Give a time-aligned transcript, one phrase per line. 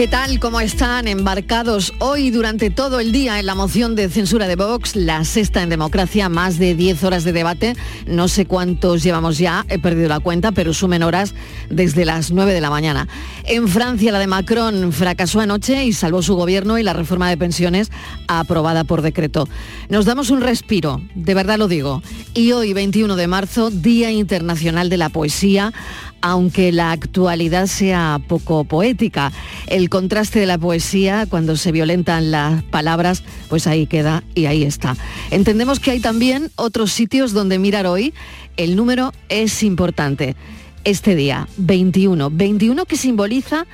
[0.00, 0.40] ¿Qué tal?
[0.40, 4.96] ¿Cómo están embarcados hoy durante todo el día en la moción de censura de Vox,
[4.96, 7.74] la sexta en democracia, más de 10 horas de debate?
[8.06, 11.34] No sé cuántos llevamos ya, he perdido la cuenta, pero sumen horas
[11.68, 13.08] desde las 9 de la mañana.
[13.44, 17.36] En Francia, la de Macron fracasó anoche y salvó su gobierno y la reforma de
[17.36, 17.90] pensiones
[18.26, 19.50] aprobada por decreto.
[19.90, 22.02] Nos damos un respiro, de verdad lo digo.
[22.32, 25.74] Y hoy, 21 de marzo, Día Internacional de la Poesía,
[26.20, 29.32] aunque la actualidad sea poco poética.
[29.66, 34.64] El contraste de la poesía, cuando se violentan las palabras, pues ahí queda y ahí
[34.64, 34.96] está.
[35.30, 38.14] Entendemos que hay también otros sitios donde mirar hoy.
[38.56, 40.36] El número es importante.
[40.84, 42.30] Este día, 21.
[42.30, 43.66] 21 que simboliza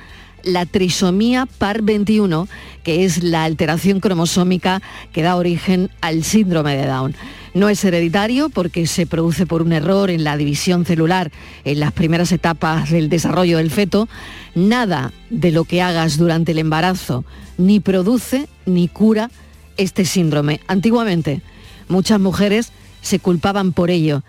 [0.43, 2.47] la trisomía par 21,
[2.83, 7.15] que es la alteración cromosómica que da origen al síndrome de Down.
[7.57, 11.31] No es hereditario porque se produce por un error en la división celular
[11.65, 14.07] en las primeras etapas del desarrollo del feto.
[14.53, 17.25] Nada de lo que hagas durante el embarazo
[17.57, 19.31] ni produce ni cura
[19.75, 20.61] este síndrome.
[20.67, 21.41] Antiguamente,
[21.87, 24.21] muchas mujeres se culpaban por ello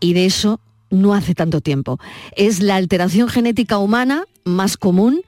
[0.00, 0.58] y de eso
[0.90, 2.00] no hace tanto tiempo.
[2.34, 5.20] Es la alteración genética humana más común.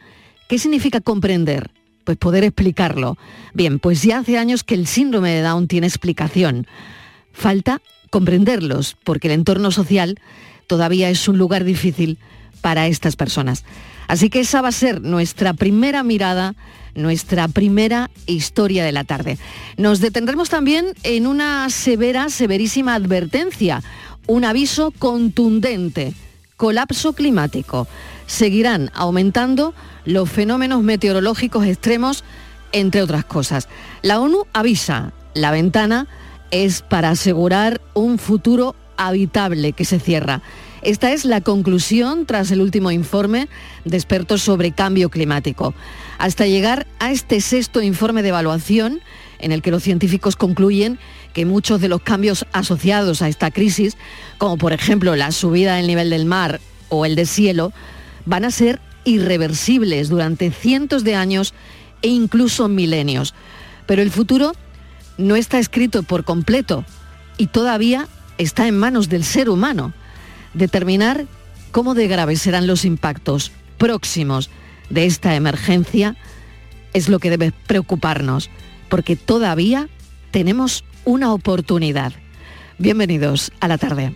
[0.49, 1.71] ¿Qué significa comprender?
[2.03, 3.17] Pues poder explicarlo.
[3.55, 6.67] Bien, pues ya hace años que el síndrome de Down tiene explicación.
[7.33, 10.19] Falta comprenderlos, porque el entorno social
[10.67, 12.19] todavía es un lugar difícil
[12.61, 13.65] para estas personas.
[14.09, 16.55] Así que esa va a ser nuestra primera mirada,
[16.95, 19.39] nuestra primera historia de la tarde.
[19.77, 23.83] Nos detendremos también en una severa, severísima advertencia,
[24.27, 26.15] un aviso contundente,
[26.57, 27.87] colapso climático.
[28.27, 32.25] Seguirán aumentando los fenómenos meteorológicos extremos,
[32.73, 33.69] entre otras cosas.
[34.03, 36.09] La ONU avisa, la ventana
[36.51, 40.43] es para asegurar un futuro habitable que se cierra.
[40.83, 43.49] Esta es la conclusión tras el último informe
[43.85, 45.75] de expertos sobre cambio climático.
[46.19, 49.01] Hasta llegar a este sexto informe de evaluación,
[49.41, 50.99] en el que los científicos concluyen
[51.33, 53.97] que muchos de los cambios asociados a esta crisis,
[54.39, 57.73] como por ejemplo la subida del nivel del mar o el de cielo,
[58.25, 61.55] van a ser irreversibles durante cientos de años
[62.03, 63.35] e incluso milenios.
[63.87, 64.53] Pero el futuro
[65.19, 66.85] no está escrito por completo
[67.37, 68.09] y todavía
[68.39, 69.93] está en manos del ser humano.
[70.55, 71.27] Determinar
[71.73, 74.49] cómo de graves serán los impactos próximos
[74.89, 76.17] de esta emergencia
[76.95, 78.51] es lo que debe preocuparnos,
[78.89, 79.89] porque todavía
[80.31, 82.13] tenemos una oportunidad.
[82.79, 84.15] Bienvenidos a la tarde.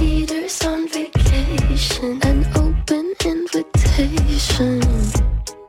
[0.00, 4.80] Leaders on vacation, an open invitation.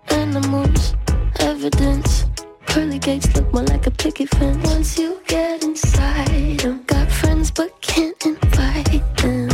[0.10, 0.94] Animals,
[1.40, 2.26] evidence.
[2.68, 4.68] Pearly gates look more like a picket fence.
[4.68, 9.50] Once you get inside I've got friends but can't invite them.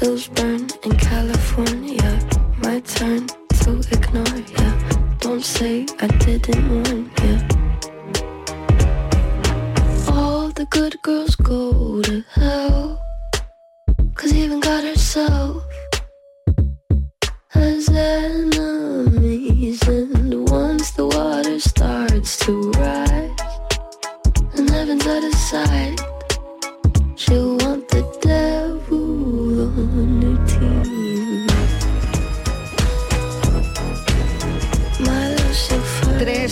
[0.00, 2.18] Hills burn in California.
[2.62, 3.28] My turn
[3.62, 4.72] to ignore ya.
[5.20, 7.34] Don't say I didn't warn ya.
[10.12, 13.07] All the good girls go to hell.
[14.18, 15.62] Cause even God herself
[17.50, 19.80] has enemies.
[19.86, 23.30] And once the water starts to rise,
[24.56, 26.00] and heaven's out of sight,
[27.14, 28.02] she'll want the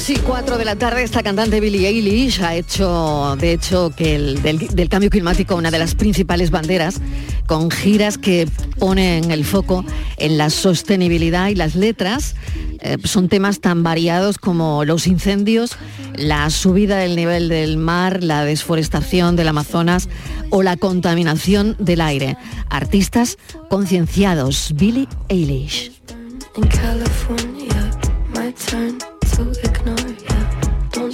[0.07, 4.15] 3 y 4 de la tarde esta cantante Billie Eilish ha hecho, de hecho, que
[4.15, 7.01] el, del, cambio climático una de las principales banderas,
[7.47, 9.85] con giras que ponen el foco
[10.17, 12.37] en la sostenibilidad y las letras.
[12.83, 15.77] Eh, son temas tan variados como los incendios,
[16.15, 20.09] la subida del nivel del mar, la desforestación del Amazonas
[20.51, 22.37] o la contaminación del aire.
[22.71, 23.39] Artistas
[23.69, 25.91] concienciados, Billie Eilish.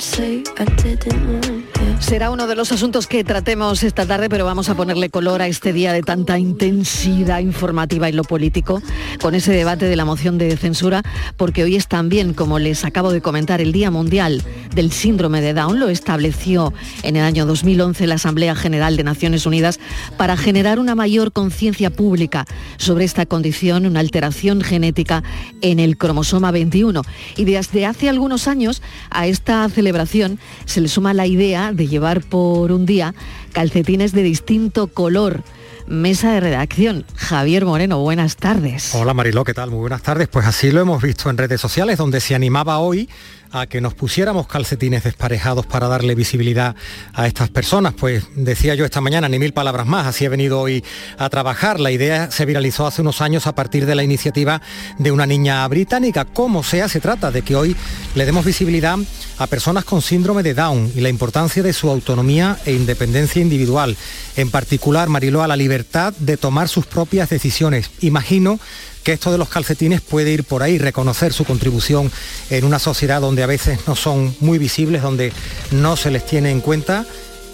[0.03, 4.69] say I didn't want Será uno de los asuntos que tratemos esta tarde, pero vamos
[4.69, 8.83] a ponerle color a este día de tanta intensidad informativa y lo político,
[9.23, 11.03] con ese debate de la moción de censura,
[11.37, 14.43] porque hoy es también, como les acabo de comentar, el Día Mundial
[14.75, 15.79] del Síndrome de Down.
[15.79, 19.79] Lo estableció en el año 2011 la Asamblea General de Naciones Unidas
[20.19, 22.47] para generar una mayor conciencia pública
[22.79, 25.23] sobre esta condición, una alteración genética
[25.61, 27.03] en el cromosoma 21.
[27.37, 32.23] Y desde hace algunos años a esta celebración se le suma la idea de llevar
[32.23, 33.15] por un día
[33.53, 35.45] calcetines de distinto color
[35.87, 37.05] mesa de redacción.
[37.17, 38.95] Javier Moreno, buenas tardes.
[38.95, 39.71] Hola Mariló, ¿qué tal?
[39.71, 40.27] Muy buenas tardes.
[40.29, 43.09] Pues así lo hemos visto en redes sociales, donde se animaba hoy
[43.53, 46.75] a que nos pusiéramos calcetines desparejados para darle visibilidad
[47.13, 47.95] a estas personas.
[47.95, 50.83] Pues decía yo esta mañana, ni mil palabras más, así he venido hoy
[51.19, 51.79] a trabajar.
[51.79, 54.63] La idea se viralizó hace unos años a partir de la iniciativa
[54.99, 56.25] de una niña británica.
[56.25, 57.77] Como sea, se trata de que hoy
[58.15, 58.99] le demos visibilidad
[59.39, 63.97] a personas con síndrome de Down y la importancia de su autonomía e independencia individual.
[64.37, 67.91] En particular, Mariló, a la libertad de tomar sus propias decisiones.
[68.01, 68.59] Imagino
[69.03, 72.11] que esto de los calcetines puede ir por ahí, reconocer su contribución
[72.51, 75.33] en una sociedad donde a veces no son muy visibles, donde
[75.71, 77.05] no se les tiene en cuenta,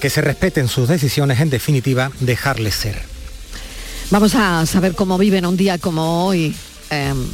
[0.00, 3.02] que se respeten sus decisiones, en definitiva, dejarles ser.
[4.10, 6.54] Vamos a saber cómo viven un día como hoy
[6.90, 7.26] em,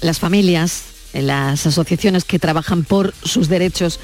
[0.00, 4.00] las familias, las asociaciones que trabajan por sus derechos.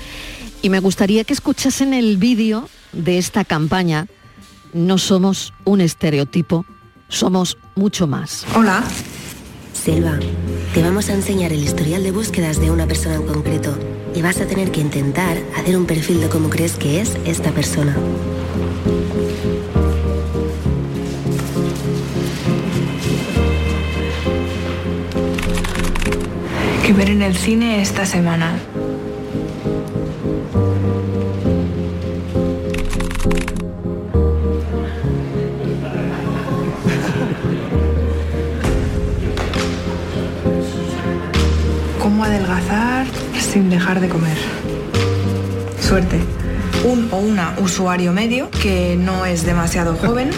[0.61, 4.09] Y me gustaría que escuchasen el vídeo de esta campaña.
[4.73, 6.67] No somos un estereotipo,
[7.09, 8.45] somos mucho más.
[8.55, 8.85] Hola,
[9.89, 10.19] Selva,
[10.75, 13.75] te vamos a enseñar el historial de búsquedas de una persona en concreto
[14.15, 17.53] y vas a tener que intentar hacer un perfil de cómo crees que es esta
[17.53, 17.97] persona.
[26.85, 28.61] ¿Qué ver en el cine esta semana?
[42.25, 43.07] Adelgazar
[43.41, 44.37] sin dejar de comer.
[45.81, 46.21] Suerte.
[46.85, 50.31] Un o una usuario medio que no es demasiado joven.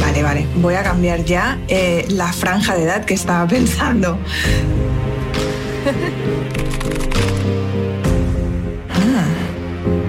[0.00, 0.46] Vale, vale.
[0.56, 4.18] Voy a cambiar ya eh, la franja de edad que estaba pensando.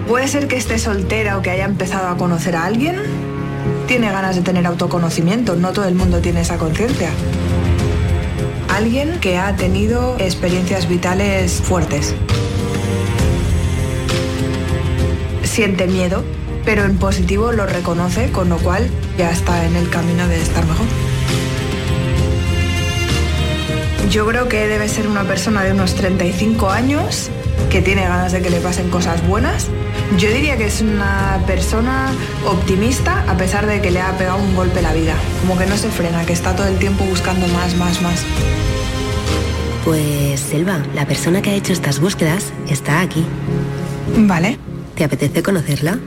[0.08, 2.98] ¿Puede ser que esté soltera o que haya empezado a conocer a alguien?
[3.88, 7.10] Tiene ganas de tener autoconocimiento, no todo el mundo tiene esa conciencia
[8.82, 12.16] alguien que ha tenido experiencias vitales fuertes.
[15.44, 16.24] Siente miedo,
[16.66, 18.90] pero en positivo lo reconoce, con lo cual
[19.20, 20.88] ya está en el camino de estar mejor.
[24.10, 27.30] Yo creo que debe ser una persona de unos 35 años
[27.70, 29.68] que tiene ganas de que le pasen cosas buenas.
[30.18, 32.12] Yo diría que es una persona
[32.46, 35.14] optimista a pesar de que le ha pegado un golpe la vida.
[35.42, 38.24] Como que no se frena, que está todo el tiempo buscando más, más, más.
[39.86, 43.26] Pues Selva, la persona que ha hecho estas búsquedas está aquí.
[44.18, 44.60] Vale.
[44.96, 45.98] ¿Te apetece conocerla?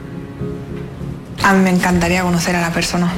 [1.43, 3.11] A mí me encantaría conocer a la persona.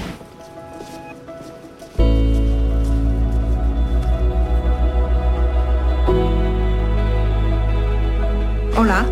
[8.76, 9.04] Hola.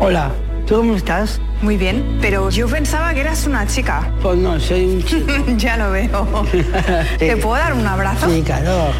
[0.00, 0.32] Hola,
[0.68, 1.40] ¿tú cómo estás?
[1.62, 4.12] Muy bien, pero yo pensaba que eras una chica.
[4.22, 5.32] Pues no, soy un chico.
[5.56, 6.46] ya lo veo.
[7.18, 8.30] ¿Te puedo dar un abrazo?
[8.30, 8.92] Sí, claro.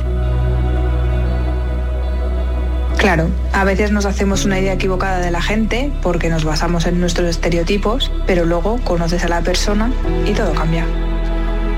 [2.97, 7.01] Claro, a veces nos hacemos una idea equivocada de la gente porque nos basamos en
[7.01, 9.93] nuestros estereotipos, pero luego conoces a la persona
[10.27, 10.85] y todo cambia.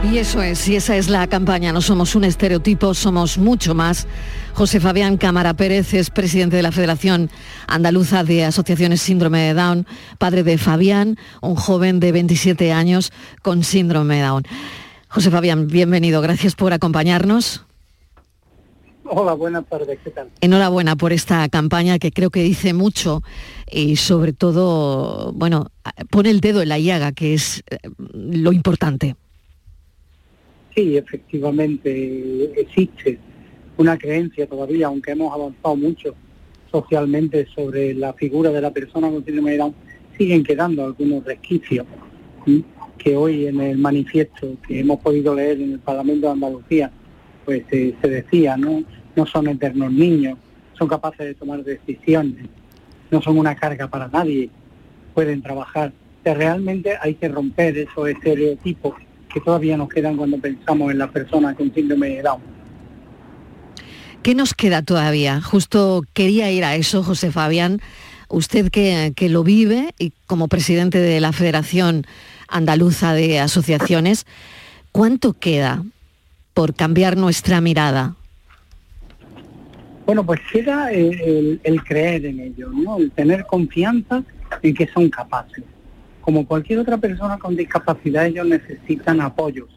[0.02, 4.08] Y eso es, y esa es la campaña, no somos un estereotipo, somos mucho más.
[4.54, 7.30] José Fabián Cámara Pérez es presidente de la Federación
[7.68, 9.86] Andaluza de Asociaciones Síndrome de Down,
[10.18, 13.12] padre de Fabián, un joven de 27 años
[13.42, 14.42] con síndrome de Down.
[15.08, 17.64] José Fabián, bienvenido, gracias por acompañarnos.
[19.04, 20.30] Hola, buenas tardes, ¿qué tal?
[20.40, 23.22] Enhorabuena por esta campaña que creo que dice mucho
[23.70, 25.66] y sobre todo, bueno,
[26.10, 29.16] pone el dedo en la llaga, que es eh, lo importante.
[30.80, 33.18] Sí, efectivamente existe
[33.76, 36.14] una creencia todavía, aunque hemos avanzado mucho
[36.72, 39.58] socialmente sobre la figura de la persona con síndrome
[40.16, 41.84] siguen quedando algunos resquicios
[42.96, 46.90] que hoy en el manifiesto que hemos podido leer en el Parlamento de Andalucía,
[47.44, 48.82] pues eh, se decía, ¿no?
[49.14, 50.38] no son eternos niños,
[50.78, 52.46] son capaces de tomar decisiones,
[53.10, 54.48] no son una carga para nadie,
[55.12, 55.92] pueden trabajar.
[56.24, 58.94] realmente hay que romper esos estereotipos
[59.32, 62.40] que todavía nos quedan cuando pensamos en las personas con síndrome de Down.
[64.22, 65.40] ¿Qué nos queda todavía?
[65.40, 67.80] Justo quería ir a eso, José Fabián.
[68.28, 72.06] Usted que, que lo vive y como presidente de la Federación
[72.48, 74.26] Andaluza de Asociaciones,
[74.92, 75.84] ¿cuánto queda
[76.52, 78.16] por cambiar nuestra mirada?
[80.10, 82.98] Bueno, pues queda el, creer en ellos, ¿no?
[82.98, 84.24] El tener confianza
[84.60, 85.62] en que son capaces.
[86.20, 89.68] Como cualquier otra persona con discapacidad, ellos necesitan apoyos.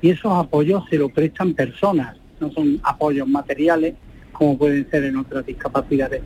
[0.00, 3.94] Y esos apoyos se lo prestan personas, no son apoyos materiales
[4.32, 6.22] como pueden ser en otras discapacidades.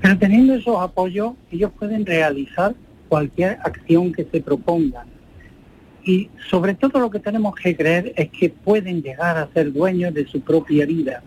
[0.00, 2.74] Pero teniendo esos apoyos, ellos pueden realizar
[3.08, 5.08] cualquier acción que se propongan.
[6.04, 10.14] y sobre todo lo que tenemos que creer es que pueden llegar a ser dueños
[10.14, 11.20] de su propia vida,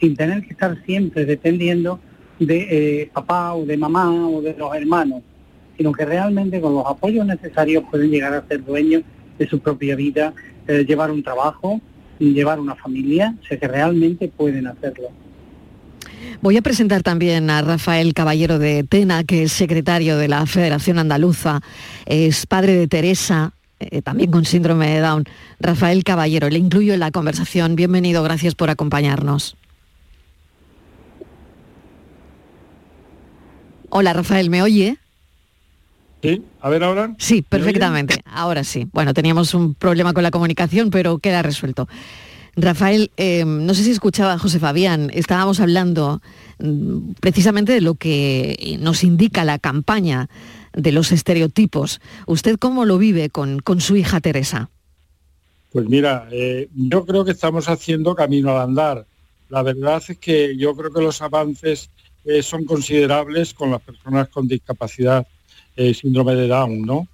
[0.00, 1.98] sin tener que estar siempre dependiendo
[2.38, 5.22] de eh, papá o de mamá o de los hermanos,
[5.76, 9.02] sino que realmente con los apoyos necesarios pueden llegar a ser dueños
[9.38, 10.34] de su propia vida,
[10.68, 11.80] eh, llevar un trabajo,
[12.18, 15.08] llevar una familia, sé que realmente pueden hacerlo.
[16.40, 20.98] Voy a presentar también a Rafael Caballero de Tena, que es secretario de la Federación
[20.98, 21.60] Andaluza,
[22.06, 25.24] es padre de Teresa, eh, también con síndrome de Down.
[25.58, 27.74] Rafael Caballero, le incluyo en la conversación.
[27.74, 29.56] Bienvenido, gracias por acompañarnos.
[33.90, 34.96] Hola Rafael, ¿me oye?
[36.22, 37.14] Sí, a ver ahora.
[37.18, 38.22] Sí, perfectamente.
[38.24, 38.86] Ahora sí.
[38.92, 41.88] Bueno, teníamos un problema con la comunicación, pero queda resuelto.
[42.54, 46.20] Rafael, eh, no sé si escuchaba a José Fabián, estábamos hablando
[46.58, 50.28] mm, precisamente de lo que nos indica la campaña
[50.74, 52.00] de los estereotipos.
[52.26, 54.68] ¿Usted cómo lo vive con, su hija Teresa?
[55.72, 59.06] Pues mira, eh, yo creo que estamos haciendo camino al andar.
[59.48, 61.90] La verdad es que yo creo que los avances
[62.24, 65.26] eh, son considerables con las personas con discapacidad,
[65.76, 67.08] síndrome de Down, ¿no?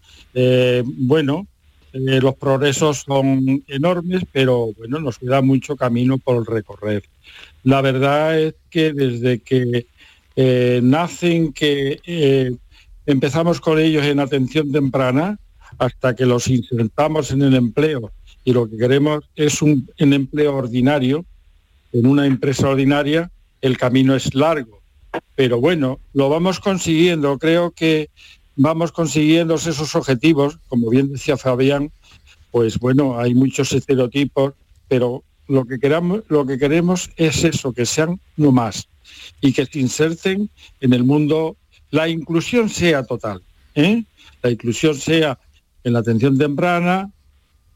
[0.85, 1.47] bueno,
[1.93, 7.03] eh, los progresos son enormes, pero bueno, nos queda mucho camino por recorrer.
[7.65, 9.87] La verdad es que desde que
[10.37, 12.53] eh, nacen, que eh,
[13.07, 15.39] empezamos con ellos en atención temprana,
[15.79, 18.13] hasta que los insertamos en el empleo
[18.45, 21.25] y lo que queremos es un empleo ordinario,
[21.93, 24.81] en una empresa ordinaria, el camino es largo.
[25.35, 27.39] Pero bueno, lo vamos consiguiendo.
[27.39, 28.11] Creo que
[28.59, 31.93] vamos consiguiendo esos objetivos, como bien decía Fabián,
[32.51, 34.55] pues bueno, hay muchos estereotipos,
[34.89, 38.89] pero lo que queramos, lo que queremos es eso, que sean no más
[39.41, 40.51] y que se inserten
[40.81, 41.57] en el mundo,
[41.91, 43.41] la inclusión sea total,
[43.77, 44.03] ¿eh?
[44.43, 45.39] la inclusión sea
[45.85, 47.13] en la atención temprana,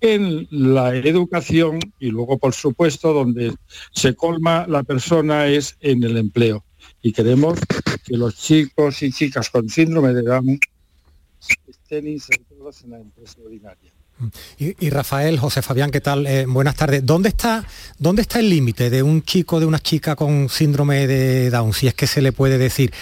[0.01, 3.55] en la educación y luego, por supuesto, donde
[3.93, 6.65] se colma la persona es en el empleo.
[7.03, 7.61] Y queremos
[8.05, 10.59] que los chicos y chicas con síndrome de Down
[11.67, 12.19] estén en
[12.91, 13.93] la empresa ordinaria.
[14.59, 16.27] Y, Rafael, José Fabián, ¿qué tal?
[16.27, 17.05] Eh, buenas tardes.
[17.05, 17.65] ¿Dónde está,
[17.99, 21.89] ¿Dónde está el límite de un chico, de una chica con síndrome de Down, si
[21.89, 22.93] es que se le puede decir?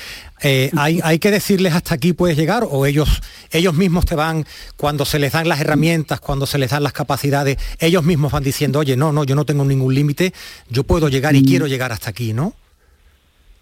[0.40, 3.20] Eh, ¿hay, ¿hay, que decirles hasta aquí puedes llegar o ellos,
[3.50, 4.47] ellos mismos te van,
[4.78, 8.42] cuando se les dan las herramientas, cuando se les dan las capacidades, ellos mismos van
[8.42, 10.32] diciendo, oye, no, no, yo no tengo ningún límite,
[10.70, 11.44] yo puedo llegar y mm.
[11.44, 12.54] quiero llegar hasta aquí, ¿no?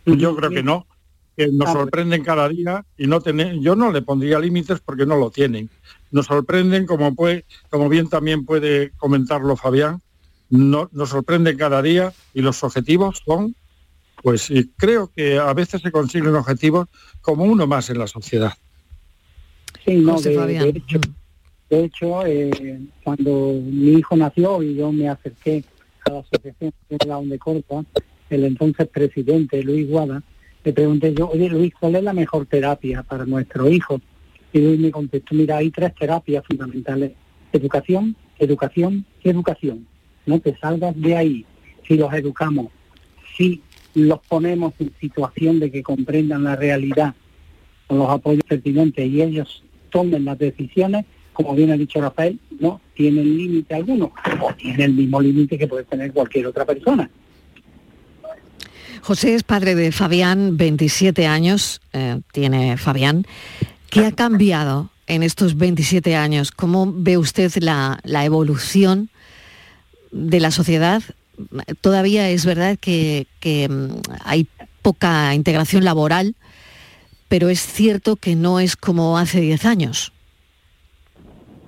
[0.07, 0.87] Yo creo que no
[1.39, 5.17] que nos sorprenden cada día y no tener, yo no le pondría límites porque no
[5.17, 5.71] lo tienen.
[6.11, 10.03] Nos sorprenden, como, puede, como bien también puede comentarlo Fabián,
[10.51, 13.55] no, nos sorprenden cada día y los objetivos son,
[14.21, 16.89] pues creo que a veces se consiguen objetivos
[17.21, 18.55] como uno más en la sociedad.
[19.85, 20.99] Sí, no, de, hecho,
[21.71, 25.63] de hecho eh, cuando mi hijo nació y yo me acerqué
[26.05, 27.85] a la Asociación de la de Córdoba,
[28.29, 30.21] el entonces presidente Luis Guada,
[30.65, 34.01] le pregunté yo, oye Luis, ¿cuál es la mejor terapia para nuestro hijo?
[34.53, 37.13] Y Luis me contestó, mira, hay tres terapias fundamentales.
[37.53, 39.87] Educación, educación y educación.
[40.27, 41.47] No te salgas de ahí.
[41.87, 42.69] Si los educamos,
[43.37, 43.63] si
[43.95, 47.15] los ponemos en situación de que comprendan la realidad
[47.87, 52.81] con los apoyos pertinentes y ellos tomen las decisiones, como bien ha dicho Rafael, no
[52.95, 57.09] tienen límite alguno o tienen el mismo límite que puede tener cualquier otra persona.
[59.09, 63.25] José es padre de Fabián, 27 años eh, tiene Fabián.
[63.89, 66.51] ¿Qué ha cambiado en estos 27 años?
[66.51, 69.09] ¿Cómo ve usted la, evolución
[70.13, 71.03] de la sociedad?
[71.81, 74.47] Todavía es verdad que, mm, hay
[74.83, 76.35] poca integración laboral,
[77.29, 80.13] pero es cierto que no es como hace 10 años.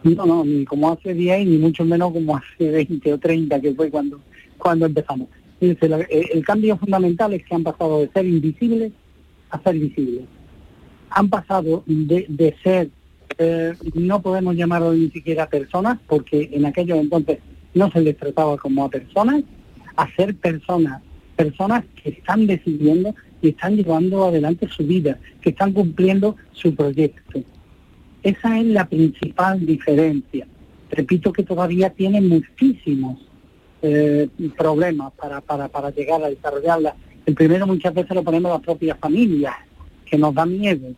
[0.02, 3.72] No, no, ni como hace 10 ni mucho menos como hace 20 o 30, que
[3.72, 4.20] fue cuando,
[4.58, 5.28] cuando empezamos.
[5.60, 8.92] Eh, el cambio fundamental es que han pasado de ser invisibles
[9.50, 10.24] a ser visibles.
[11.10, 12.88] Han pasado de, ser,
[13.38, 17.38] eh, no podemos llamarlo ni siquiera personas, porque en aquellos entonces
[17.74, 19.42] no se les trataba como a personas,
[19.96, 21.02] a ser personas,
[21.36, 27.42] personas que están decidiendo y están llevando adelante su vida, que están cumpliendo su proyecto.
[28.22, 30.46] Esa es la principal diferencia.
[30.90, 33.29] Repito que todavía tiene muchísimos
[33.82, 36.94] eh, problemas para, para, para llegar a desarrollarla.
[37.26, 39.54] El primero muchas veces lo ponemos las propias familias,
[40.06, 40.88] que nos da miedo.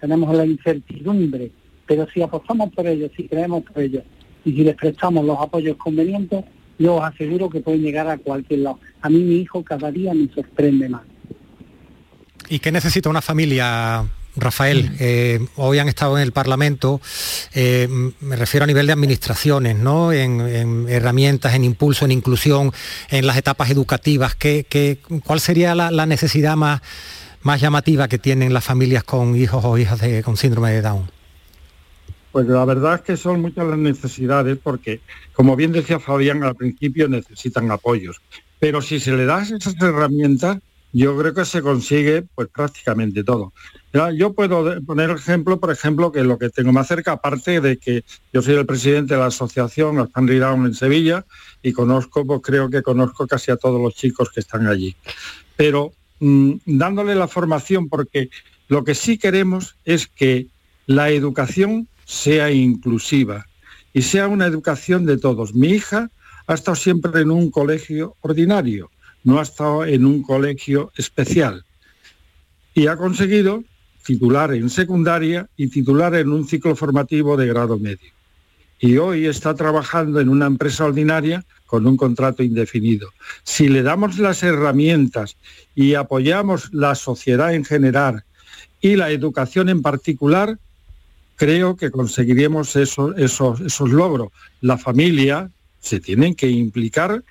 [0.00, 1.50] Tenemos la incertidumbre,
[1.86, 4.04] pero si apostamos por ellos, si creemos por ellos
[4.44, 6.44] y si les prestamos los apoyos convenientes,
[6.78, 8.80] yo os aseguro que pueden llegar a cualquier lado.
[9.00, 11.02] A mí mi hijo cada día me sorprende más.
[12.48, 14.04] ¿Y qué necesita una familia,
[14.36, 17.00] Rafael, eh, hoy han estado en el Parlamento,
[17.54, 17.88] eh,
[18.20, 20.12] me refiero a nivel de administraciones, ¿no?
[20.12, 22.72] En, herramientas, en impulso, en inclusión,
[23.10, 24.34] en las etapas educativas.
[24.34, 26.82] ¿qué, cuál sería la, necesidad más,
[27.42, 31.10] más llamativa que tienen las familias con hijos o hijas con síndrome de Down?
[32.32, 35.00] Pues la verdad es que son muchas las necesidades porque,
[35.32, 38.20] como bien decía Fabián, al principio necesitan apoyos.
[38.58, 40.58] Pero si se le das esas herramientas,
[40.98, 43.52] yo creo que se consigue pues prácticamente todo.
[44.14, 48.02] Yo puedo poner ejemplo, por ejemplo, que lo que tengo más cerca, aparte de que
[48.32, 51.26] yo soy el presidente de la asociación Family Down en Sevilla
[51.62, 54.96] y conozco, pues creo que conozco casi a todos los chicos que están allí.
[55.54, 58.30] Pero mm, dándole la formación, porque
[58.68, 60.46] lo que sí queremos es que
[60.86, 63.44] la educación sea inclusiva
[63.92, 65.54] y sea una educación de todos.
[65.54, 66.10] Mi hija
[66.46, 68.90] ha estado siempre en un colegio ordinario,
[69.26, 71.64] no ha estado en un colegio especial
[72.74, 73.64] y ha conseguido
[74.04, 78.12] titular en secundaria y titular en un ciclo formativo de grado medio.
[78.78, 83.10] Y hoy está trabajando en una empresa ordinaria con un contrato indefinido.
[83.42, 85.36] Si le damos las herramientas
[85.74, 88.22] y apoyamos la sociedad en general
[88.80, 90.56] y la educación en particular,
[91.34, 94.28] creo que conseguiremos esos, esos logros.
[94.60, 97.24] La familia se tienen que implicar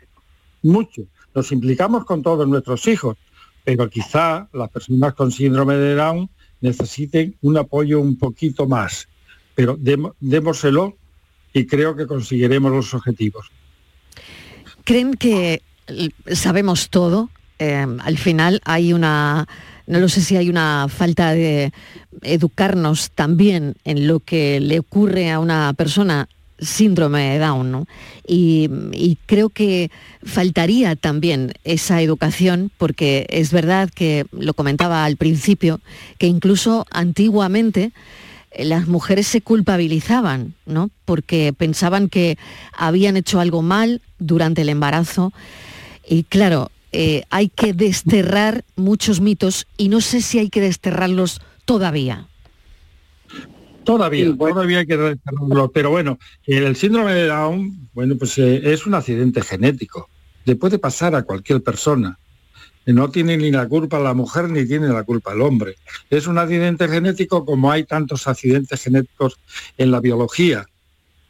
[0.62, 1.04] mucho.
[1.36, 3.18] Nos implicamos con todos nuestros hijos,
[3.64, 6.30] pero quizá las personas con síndrome de Down
[6.62, 9.08] necesiten un apoyo un poquito más.
[9.54, 9.78] Pero
[10.20, 10.98] démoselo
[11.54, 13.52] y creo que conseguiremos los objetivos.
[14.84, 15.62] ¿Creen que
[16.32, 17.30] sabemos todo?
[17.60, 19.48] Eh, al final hay una
[19.88, 21.72] no lo sé si hay una falta de
[22.22, 26.28] educarnos también en lo que le ocurre a una persona
[26.60, 27.88] síndrome de Down,
[28.28, 29.92] y, y, creo que
[30.24, 35.80] faltaría también esa educación, porque es verdad que lo comentaba al principio,
[36.18, 37.92] que incluso antiguamente
[38.56, 40.90] eh, las mujeres se culpabilizaban, ¿no?
[41.06, 42.38] Porque pensaban que
[42.74, 45.34] habían hecho algo mal durante el embarazo.
[46.08, 51.42] Y claro, eh, hay que desterrar muchos mitos y no sé si hay que desterrarlos
[51.66, 52.28] todavía.
[53.86, 58.86] Todavía, todavía hay que desterrarlos, pero bueno, el síndrome de Down, bueno, pues eh, es
[58.86, 60.10] un accidente genético.
[60.46, 62.18] Le puede pasar a cualquier persona.
[62.86, 65.76] No tiene ni la culpa la mujer ni tiene la culpa el hombre.
[66.10, 69.38] Es un accidente genético como hay tantos accidentes genéticos
[69.78, 70.66] en la biología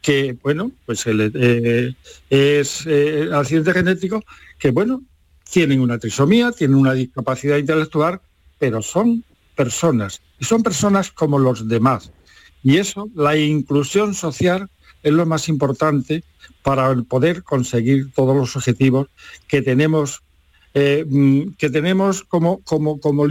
[0.02, 1.94] que, bueno, pues eh,
[2.28, 2.86] es
[3.32, 4.22] accidente genético
[4.58, 5.02] que, bueno,
[5.50, 8.20] tienen una trisomía, tienen una discapacidad intelectual,
[8.58, 12.12] pero son personas, y son personas como los demás.
[12.66, 14.68] Y eso, la inclusión social,
[15.04, 16.24] es lo más importante
[16.64, 19.06] para poder conseguir todos los objetivos
[19.46, 20.24] que tenemos,
[20.74, 23.28] eh, mm, que tenemos como, como, como,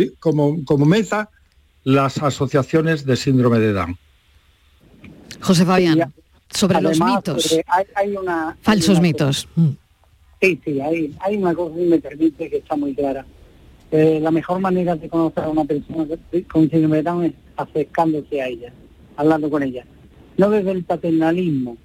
[0.63, 1.30] como, meta
[1.84, 3.98] las asociaciones de síndrome de Down.
[5.41, 6.13] José Fabián,
[6.50, 7.52] sobre los mitos.
[7.52, 9.50] Eh, hay, una, Falsos mitos.
[9.58, 9.71] Mm.
[10.39, 13.26] Sí, sí, hay, hay una cosa que me permite que está muy clara.
[13.91, 16.06] Eh, la mejor manera de conocer a una persona
[16.50, 18.71] con síndrome de Down es acercándose a ella,
[19.15, 19.86] hablando con ella.
[20.38, 21.78] No desde el paternalismo,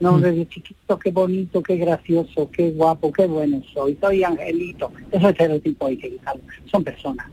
[0.00, 0.20] no mm.
[0.20, 4.92] desde chiquito, qué bonito, qué gracioso, qué guapo, qué bueno soy, soy angelito.
[5.10, 6.44] Esos estereotipos hay que quitarlos.
[6.70, 7.26] Son personas.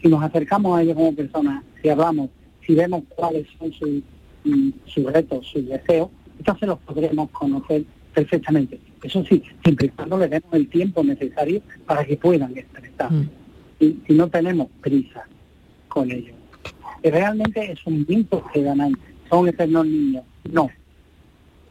[0.00, 2.30] Si nos acercamos a ellos como personas, si hablamos,
[2.66, 4.02] si vemos cuáles son sus,
[4.44, 8.78] mm, sus retos, sus deseos, entonces los podremos conocer perfectamente.
[9.02, 13.10] Eso sí, siempre y cuando le demos el tiempo necesario para que puedan expresar.
[13.12, 13.28] Mm.
[13.80, 15.24] Y, si no tenemos prisa
[15.88, 16.36] con ellos.
[17.10, 18.96] Realmente es un mito que ganan,
[19.28, 20.24] son eternos niños.
[20.50, 20.70] No.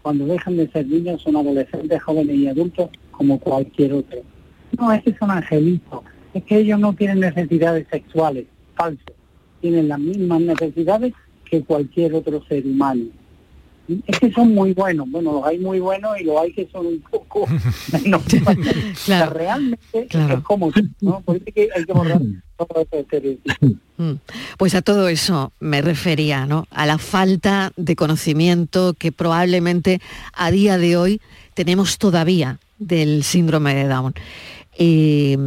[0.01, 4.19] Cuando dejan de ser niños son adolescentes, jóvenes y adultos como cualquier otro.
[4.77, 6.01] No, es que son angelitos.
[6.33, 8.45] Es que ellos no tienen necesidades sexuales.
[8.75, 9.13] Falso.
[9.59, 11.13] Tienen las mismas necesidades
[11.45, 13.05] que cualquier otro ser humano
[14.07, 15.09] es que son muy buenos.
[15.09, 17.47] Bueno, los hay muy buenos y los hay que son un poco
[18.03, 18.23] menos.
[19.05, 19.33] claro.
[19.33, 21.21] realmente es como, ¿no?
[21.21, 22.21] Por hay que borrar.
[24.57, 26.67] Pues a todo eso me refería, ¿no?
[26.71, 30.01] A la falta de conocimiento que probablemente
[30.33, 31.21] a día de hoy
[31.53, 34.13] tenemos todavía del síndrome de Down.
[34.77, 35.37] Y,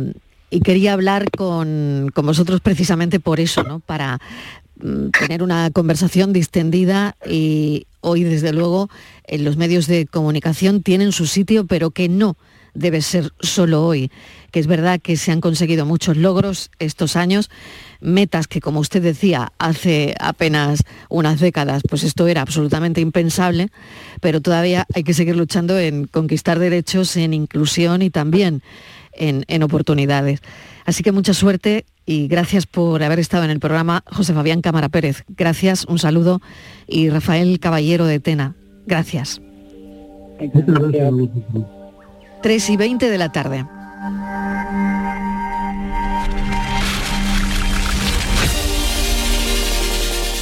[0.50, 3.81] y quería hablar con, con, vosotros precisamente por eso, ¿no?
[3.81, 4.20] Para,
[4.85, 8.90] Mm, tener una conversación distendida y hoy desde luego
[9.24, 12.37] en los medios de comunicación tienen su sitio, pero que no
[12.74, 14.10] debe ser solo hoy,
[14.50, 17.50] que es verdad que se han conseguido muchos logros estos años,
[18.00, 23.68] metas que como usted decía hace apenas unas décadas, pues esto era absolutamente impensable,
[24.20, 28.62] pero todavía hay que seguir luchando en conquistar derechos, en inclusión y también
[29.12, 30.40] en, en oportunidades.
[30.84, 34.88] Así que mucha suerte y gracias por haber estado en el programa José Fabián Cámara
[34.88, 35.24] Pérez.
[35.28, 36.40] Gracias, un saludo.
[36.87, 38.54] Y Rafael Caballero de Tena.
[38.87, 39.40] Gracias.
[42.44, 43.64] 3 y 20 de la tarde.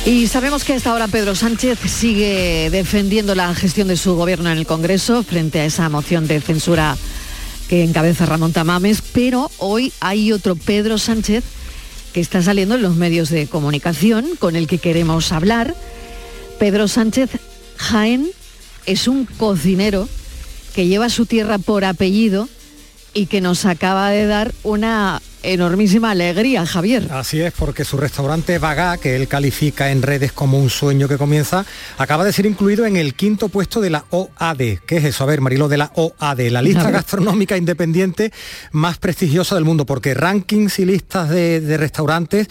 [0.04, 4.50] Y sabemos que a esta hora Pedro Sánchez sigue defendiendo la gestión de su gobierno
[4.50, 6.96] en el Congreso frente a esa moción de censura
[7.68, 11.44] que encabeza Ramón Tamames, pero hoy hay otro Pedro Sánchez
[12.12, 15.76] que está saliendo en los medios de comunicación con el que queremos hablar.
[16.58, 17.30] Pedro Sánchez
[17.76, 18.28] Jaén
[18.86, 20.08] es un cocinero
[20.74, 22.48] que lleva su tierra por apellido
[23.14, 27.08] y que nos acaba de dar una enormísima alegría, Javier.
[27.10, 31.18] Así es, porque su restaurante Bagá, que él califica en redes como un sueño que
[31.18, 31.64] comienza,
[31.98, 34.78] acaba de ser incluido en el quinto puesto de la OAD.
[34.86, 35.24] ¿Qué es eso?
[35.24, 38.32] A ver, Marilo, de la OAD, la lista gastronómica independiente
[38.72, 42.48] más prestigiosa del mundo, porque rankings y listas de, de restaurantes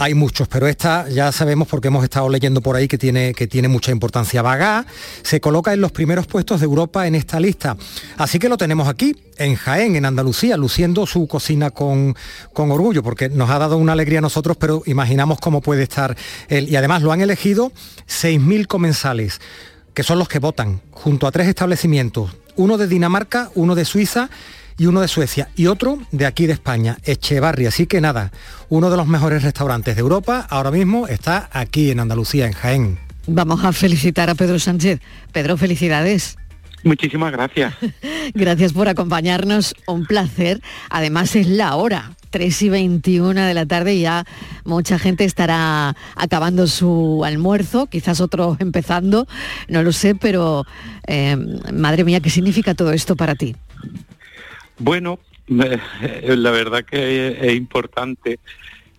[0.00, 3.46] hay muchos, pero esta ya sabemos porque hemos estado leyendo por ahí que tiene, que
[3.46, 4.40] tiene mucha importancia.
[4.40, 4.86] Bagá
[5.22, 7.76] se coloca en los primeros puestos de Europa en esta lista.
[8.16, 12.16] Así que lo tenemos aquí, en Jaén, en Andalucía, luciendo su cocina con,
[12.52, 16.16] con orgullo, porque nos ha dado una alegría a nosotros, pero imaginamos cómo puede estar
[16.48, 16.68] él.
[16.68, 17.72] Y además lo han elegido
[18.08, 19.40] 6.000 comensales,
[19.94, 24.30] que son los que votan, junto a tres establecimientos, uno de Dinamarca, uno de Suiza
[24.80, 27.66] y uno de Suecia y otro de aquí de España, Echevarri.
[27.66, 28.32] Así que nada,
[28.70, 32.98] uno de los mejores restaurantes de Europa ahora mismo está aquí en Andalucía, en Jaén.
[33.26, 35.00] Vamos a felicitar a Pedro Sánchez.
[35.32, 36.38] Pedro, felicidades.
[36.82, 37.74] Muchísimas gracias.
[38.34, 40.62] gracias por acompañarnos, un placer.
[40.88, 44.24] Además es la hora, 3 y 21 de la tarde ya
[44.64, 49.26] mucha gente estará acabando su almuerzo, quizás otros empezando,
[49.68, 50.64] no lo sé, pero
[51.06, 51.36] eh,
[51.72, 53.56] madre mía, ¿qué significa todo esto para ti?
[54.78, 58.38] Bueno, la verdad que es importante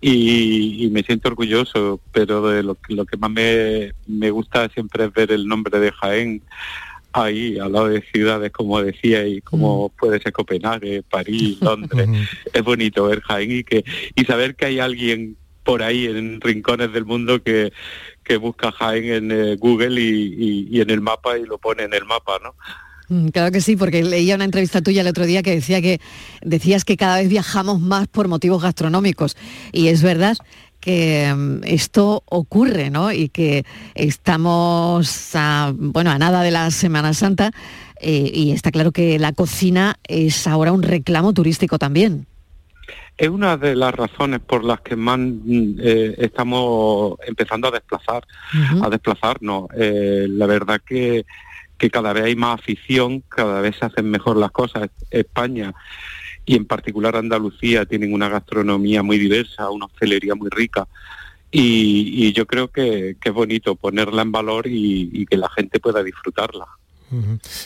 [0.04, 5.46] y, me siento orgulloso, pero de lo, que más me, gusta siempre es ver el
[5.46, 6.42] nombre de Jaén
[7.12, 9.98] ahí al lado de ciudades como decía y como mm.
[9.98, 12.08] puede ser Copenhague, París, Londres.
[12.52, 16.92] es bonito ver Jaén y que y saber que hay alguien por ahí en rincones
[16.92, 17.72] del mundo que,
[18.24, 21.94] que busca Jaén en eh, Google y, y en el mapa y lo pone en
[21.94, 22.54] el mapa, ¿no?
[23.12, 26.00] Mm, claro que sí, porque leía una entrevista tuya el otro día que decía que
[26.40, 29.36] decías que cada vez viajamos más por motivos gastronómicos.
[29.70, 30.36] Y es verdad
[30.82, 33.10] que mm, esto ocurre, ¿no?
[33.12, 33.64] Y que
[33.94, 37.52] estamos a, bueno, a nada de la Semana Santa
[38.00, 42.26] eh, y está claro que la cocina es ahora un reclamo turístico también.
[43.16, 48.26] Es una de las razones por las que más mm, eh, estamos empezando a desplazar,
[48.82, 49.68] a desplazarnos.
[49.76, 51.24] Eh, la verdad que
[51.78, 54.88] que cada vez hay más afición, cada vez se hacen mejor las cosas.
[55.10, 55.74] España
[56.44, 60.86] y en particular Andalucía tienen una gastronomía muy diversa, una hostelería muy rica.
[61.50, 66.66] Y, yo creo que, es bonito ponerla en valor y que la gente pueda disfrutarla.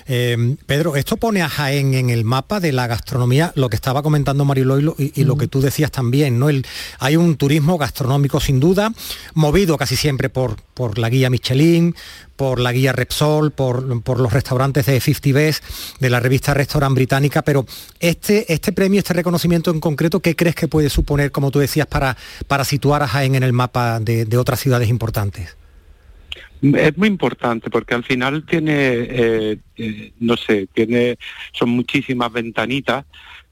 [0.06, 4.02] Em, Pedro, esto pone a Jaén en el mapa de la gastronomía, lo que estaba
[4.02, 6.48] comentando Mario y, y lo que tú decías también, ¿no?
[6.48, 6.66] El,
[6.98, 8.92] hay un turismo gastronómico sin duda,
[9.34, 11.94] movido casi siempre por, por la guía Michelin,
[12.36, 13.82] por la guía Repsol, por,
[14.18, 15.64] los restaurantes de 50 Best,
[16.00, 17.66] de la revista Restaurant Británica, pero
[17.98, 21.86] este, este premio, este reconocimiento en concreto, ¿qué crees que puede suponer, como tú decías,
[21.86, 25.56] para, para situar a Jaén en el mapa de otras ciudades importantes?
[26.62, 31.18] Es muy importante porque al final tiene, eh, eh, no sé, tiene,
[31.52, 33.04] son muchísimas ventanitas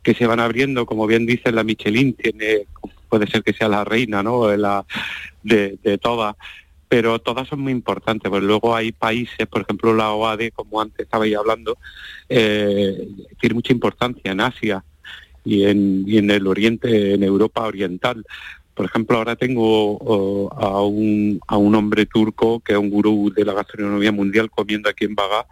[0.02, 2.66] que se van abriendo, como bien dice la Michelin, tiene,
[3.08, 4.46] puede ser que sea la reina, ¿no?
[4.46, 4.84] De, la,
[5.42, 6.36] de, todas,
[6.88, 11.00] pero todas son muy importantes, porque luego hay países, por ejemplo la OAD, como antes
[11.00, 11.76] estabais hablando,
[12.28, 13.08] eh,
[13.40, 14.84] tiene mucha importancia en Asia
[15.44, 18.24] y en el Oriente, en Europa Oriental.
[18.74, 23.44] Por ejemplo, ahora tengo a, un, a un hombre turco que es un gurú de
[23.44, 25.46] la gastronomía mundial comiendo aquí en Bagá,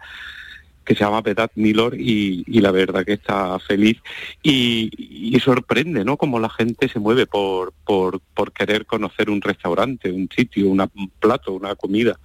[0.85, 3.97] que se llama Vedat Milor y, la verdad que está feliz
[4.41, 6.17] y, sorprende, ¿no?
[6.17, 10.89] Como la gente se mueve por, por, por querer conocer un restaurante, un sitio, un
[11.19, 12.19] plato, una comida.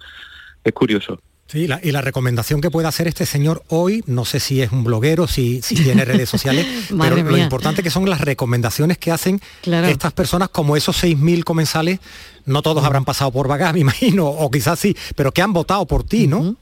[0.63, 1.21] Es curioso.
[1.51, 4.83] Sí, y la recomendación que puede hacer este señor hoy, no sé si es un
[4.83, 9.41] bloguero, si, si tiene redes sociales, pero lo importante que son las recomendaciones que hacen
[9.63, 12.01] estas personas, como esos 6.000 comensales,
[12.45, 15.87] no todos habrán pasado por Bagá, me imagino, o quizás sí, pero que han votado
[15.87, 16.55] por ti, ¿no?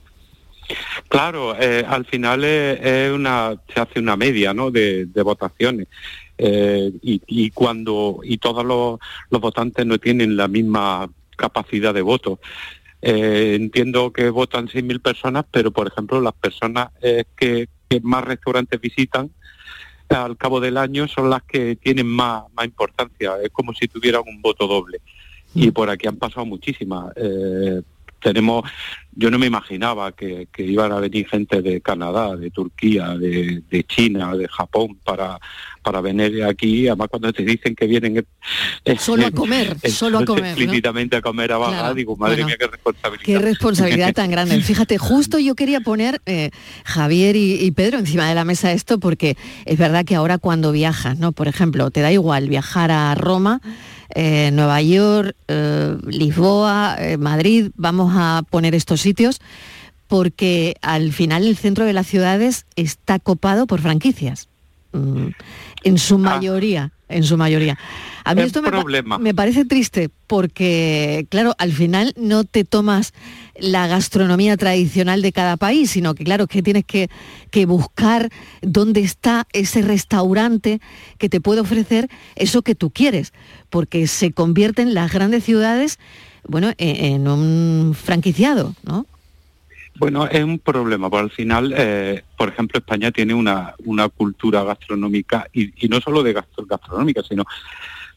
[1.10, 4.72] Claro, eh, al final es, una, se hace una media ¿no?
[4.72, 5.88] de, votaciones.
[6.38, 9.00] Eh, y, cuando y todos los,
[9.32, 12.40] los votantes no tienen la misma capacidad de voto.
[13.02, 17.70] Eh, entiendo que votan 6.000 personas, pero por ejemplo las personas eh, que,
[18.02, 19.32] más restaurantes visitan
[20.10, 23.36] al cabo del año son las que tienen más, más importancia.
[23.42, 25.00] Es como si tuvieran un voto doble.
[25.56, 27.14] Y por aquí han pasado muchísimas.
[27.16, 27.82] Eh,
[28.22, 28.70] tenemos,
[29.14, 33.64] yo no me imaginaba que, que, iban a venir gente de Canadá, de Turquía, de,
[33.70, 35.40] de China, de Japón para,
[35.82, 38.26] para venir aquí, además cuando te dicen que vienen
[39.00, 42.68] solo a comer, solo a comer, explícitamente a comer a Baja, digo, madre mía, qué
[42.68, 43.26] responsabilidad.
[43.26, 44.62] Qué responsabilidad tan grande.
[44.68, 46.52] Fíjate, justo yo quería poner eh,
[46.84, 50.72] Javier y, y, Pedro encima de la mesa esto porque es verdad que ahora cuando
[50.72, 51.32] viajas, ¿no?
[51.32, 53.62] Por ejemplo, te da igual viajar a Roma,
[54.10, 59.40] eh, Nueva York, eh, Lisboa, eh, Madrid, vamos a poner estos sitios
[60.08, 64.48] porque al final el centro de las ciudades está copado por franquicias.
[64.94, 65.28] Mm,
[65.84, 67.78] en su mayoría, en su mayoría.
[68.24, 68.70] A mí esto me,
[69.20, 73.14] me, parece triste porque, claro, al final no te tomas
[73.58, 77.10] la gastronomía tradicional de cada país, sino que, claro, que tienes que,
[77.52, 78.30] que buscar
[78.62, 80.82] dónde está ese restaurante
[81.18, 83.32] que te puede ofrecer eso que tú quieres,
[83.70, 86.00] porque se convierten las grandes ciudades,
[86.48, 89.06] bueno, en, en un franquiciado, ¿no?
[90.00, 94.64] Bueno, es un problema, porque al final, eh, por ejemplo, España tiene una, una cultura
[94.64, 97.44] gastronómica, y, y no solo de gastronómica, sino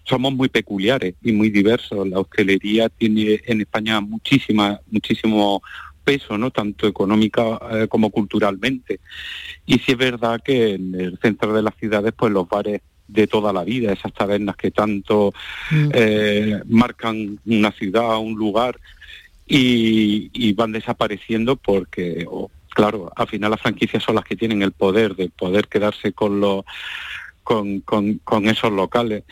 [0.05, 2.07] somos muy peculiares y muy diversos.
[2.09, 5.63] La hostelería tiene en España muchísima, muchísimo
[6.03, 6.51] peso, ¿no?
[6.51, 9.01] Tanto económica eh, como culturalmente.
[9.67, 13.27] Y sí es verdad que en el centro de las ciudades, pues los bares de
[13.27, 15.33] toda la vida, esas tabernas que tanto
[15.71, 15.89] mm.
[15.93, 18.79] eh, marcan una ciudad, un lugar,
[19.53, 22.27] y, van desapareciendo porque,
[22.69, 26.41] claro, al final las franquicias son las que tienen el poder de poder quedarse con
[26.41, 26.65] los
[27.43, 29.25] con, con, esos locales.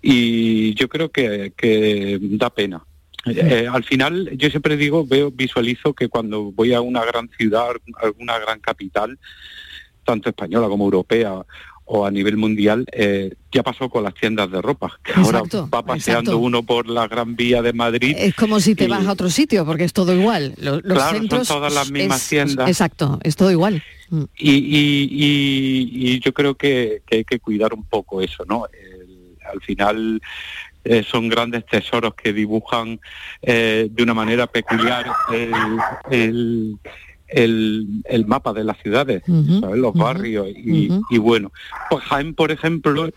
[0.00, 2.82] Y yo creo que, que da pena.
[3.26, 7.72] Eh, al final, yo siempre digo, veo, visualizo que cuando voy a una gran ciudad,
[8.00, 9.18] alguna gran capital,
[10.02, 11.42] tanto española como europea,
[11.90, 15.82] o a nivel mundial, eh, ya pasó con las tiendas de ropa, que ahora va
[15.82, 18.14] paseando uno por la Gran Vía de Madrid.
[18.18, 20.54] Es como si te vas a otro sitio, porque es todo igual.
[20.58, 22.68] Los, claro, son todas las mismas tiendas.
[22.68, 23.82] Exacto, es todo igual.
[24.10, 24.24] Mm.
[24.36, 28.66] Y, yo creo que, hay que cuidar un poco eso, ¿no?
[29.50, 30.20] al final
[30.84, 33.00] eh, son grandes tesoros que dibujan
[33.40, 35.52] eh, de una manera peculiar el
[36.10, 36.76] el,
[38.26, 41.52] mapa de las ciudades, los barrios y, bueno,
[41.90, 43.10] pues Jaén, por ejemplo,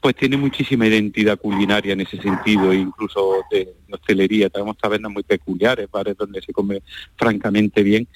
[0.00, 4.50] pues tiene muchísima identidad culinaria en ese sentido, incluso de, hostelería.
[4.50, 6.82] Tenemos tabernas muy peculiares, bares donde se come
[7.14, 8.08] francamente bien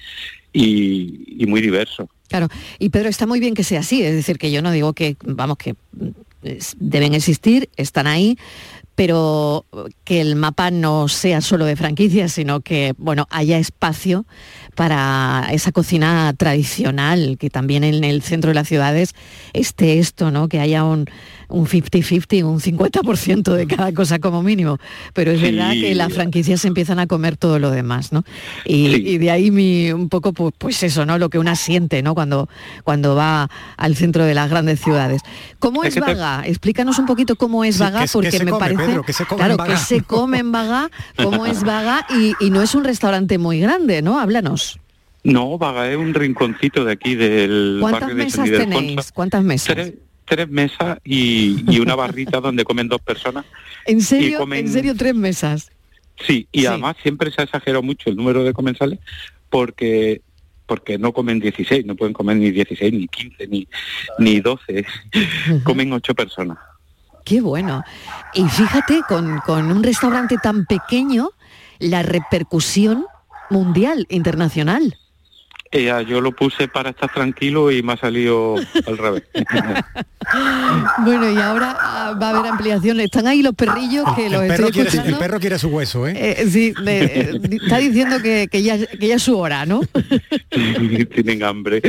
[0.53, 2.09] y, y, muy diverso.
[2.29, 2.49] Claro,
[2.81, 5.17] y Pedro, está muy bien que sea así, es decir, que yo no digo que,
[5.25, 5.77] vamos, que
[6.79, 8.39] deben existir, están ahí,
[8.97, 9.67] pero
[10.05, 14.27] que el mapa no sea solo de franquicias, sino que bueno, haya espacio
[14.75, 19.15] para esa cocina tradicional, que también en el centro de las ciudades
[19.53, 20.49] esté esto, ¿no?
[20.49, 21.07] Que haya un,
[21.49, 24.79] un 50-50, un 50% de cada cosa como mínimo.
[25.13, 28.25] Pero es verdad que las franquicias empiezan a comer todo lo demás, ¿no?
[28.65, 31.19] Y, de ahí mi, un poco, pues, pues, eso, ¿no?
[31.19, 32.15] Lo que una siente, ¿no?
[32.15, 32.49] Cuando,
[32.85, 35.23] cuando va al centro de las grandes ciudades.
[35.59, 36.43] ¿Cómo es, Vaga?
[36.47, 39.01] Explícanos un poquito cómo es Vaga, porque me parece...
[39.07, 42.63] que se come claro, que se come en Vaga, cómo es Vaga, y, y no
[42.63, 44.19] es un restaurante muy grande, ¿no?
[44.19, 44.79] Háblanos.
[45.27, 49.11] No, Vaga es un rinconcito de aquí del ¿Cuántas mesas tenéis?
[49.13, 49.75] ¿Cuántas mesas?
[49.75, 49.95] tres
[50.49, 53.45] mesas y, una barrita donde comen dos personas.
[53.87, 54.47] ¿En serio?
[54.53, 55.71] ¿En serio tres mesas?
[56.21, 58.99] Sí, y además siempre se ha exagerado mucho el número de comensales
[59.51, 60.23] porque
[60.67, 63.69] porque no comen 16, no pueden comer ni 16, ni 15, ni,
[64.19, 64.85] ni 12,
[65.63, 66.59] comen ocho personas.
[67.25, 67.85] Qué bueno.
[68.35, 71.31] Y fíjate, con, con un restaurante tan pequeño,
[71.79, 73.07] la repercusión
[73.49, 74.97] mundial, internacional
[75.73, 79.25] yo lo puse para estar tranquilo y me ha salido al revés.
[81.05, 83.01] bueno, y ahora ah, va a haber ampliación.
[83.01, 85.09] Están ahí los perrillos que los estoy escuchando.
[85.09, 86.15] el perro quiere su hueso, ¿eh?
[86.17, 89.81] eh sí, eh, está diciendo que, ya, que ya es su hora, ¿no?
[91.15, 91.83] Tienen hambre.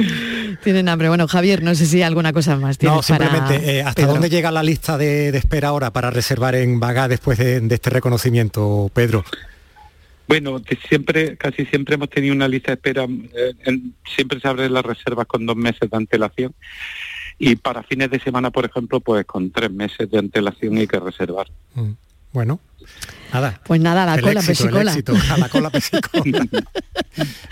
[0.64, 1.10] Tienen hambre.
[1.10, 2.82] Bueno, Javier, no sé si hay alguna cosa más.
[2.82, 7.08] No, simplemente, eh, ¿hasta dónde llega la lista de, espera ahora para reservar en Bagá
[7.08, 9.24] después de este reconocimiento, Pedro?
[10.28, 13.80] Bueno, siempre, casi siempre hemos tenido una lista de espera, eh,
[14.16, 16.54] siempre se abren las reservas con dos meses de antelación
[17.40, 21.00] y para fines de semana, por ejemplo, pues con tres meses de antelación hay que
[21.00, 21.48] reservar.
[21.76, 21.92] Mm,
[22.34, 22.60] bueno,
[23.32, 23.62] nada.
[23.66, 24.92] Pues nada, a la cola, pesicola.
[24.92, 26.24] a la cola, pesicola.
[26.24, 26.48] enhorabuena,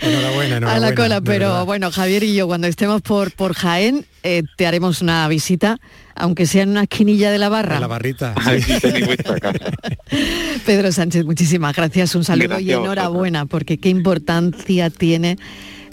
[0.00, 0.72] enhorabuena.
[0.72, 4.66] A la cola, pero bueno, Javier y yo, cuando estemos por, por Jaén, eh, te
[4.66, 5.78] haremos una visita
[6.16, 7.78] aunque sea en una esquinilla de la barra.
[7.78, 8.34] la barrita.
[10.66, 15.38] Pedro Sánchez, muchísimas gracias, un saludo y enhorabuena, porque qué importancia tiene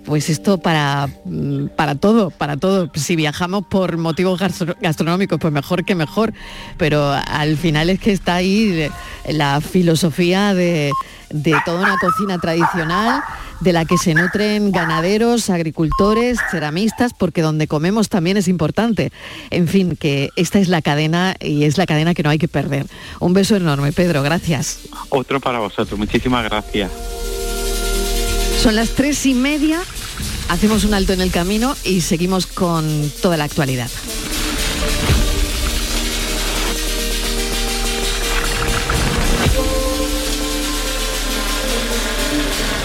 [0.06, 2.92] pues esto para, mm, para todo, para todo.
[2.94, 4.40] Si viajamos por motivos
[4.82, 6.34] gastronómicos, pues mejor que mejor.
[6.78, 8.90] Pero al final es que está ahí
[9.28, 10.92] la filosofía de,
[11.30, 13.24] de toda una cocina tradicional
[13.60, 19.12] de la que se nutren ganaderos, agricultores, ceramistas, porque donde comemos también es importante.
[19.50, 22.48] En fin, que esta es la cadena y es la cadena que no hay que
[22.48, 22.86] perder.
[23.20, 24.80] Un beso enorme, Pedro, gracias.
[25.10, 26.92] Otro para vosotros, muchísimas gracias.
[28.64, 29.82] Son las tres y media,
[30.48, 33.90] hacemos un alto en el camino y seguimos con toda la actualidad.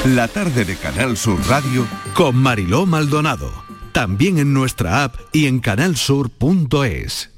[0.05, 3.53] La tarde de Canal Sur Radio con Mariló Maldonado.
[3.93, 7.38] También en nuestra app y en canalsur.es.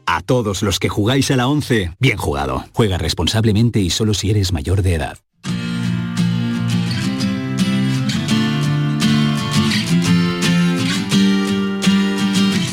[0.13, 2.65] A todos los que jugáis a la 11, bien jugado.
[2.73, 5.17] Juega responsablemente y solo si eres mayor de edad.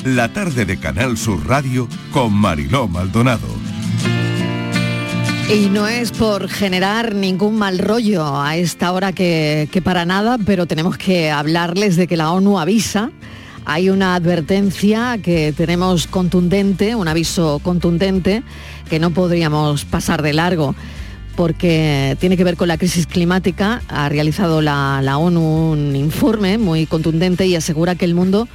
[0.05, 3.46] La tarde de Canal Sur Radio con Mariló Maldonado.
[5.48, 10.38] Y no es por generar ningún mal rollo a esta hora que, que, para nada,
[10.44, 13.12] pero tenemos que hablarles de que la ONU avisa.
[13.70, 18.42] Hay una advertencia que tenemos contundente, un aviso contundente
[18.88, 20.74] que no podríamos pasar de largo
[21.37, 23.83] porque tiene que ver con la crisis climática.
[23.88, 28.48] Ha realizado la, la ONU un informe muy contundente y asegura que el mundo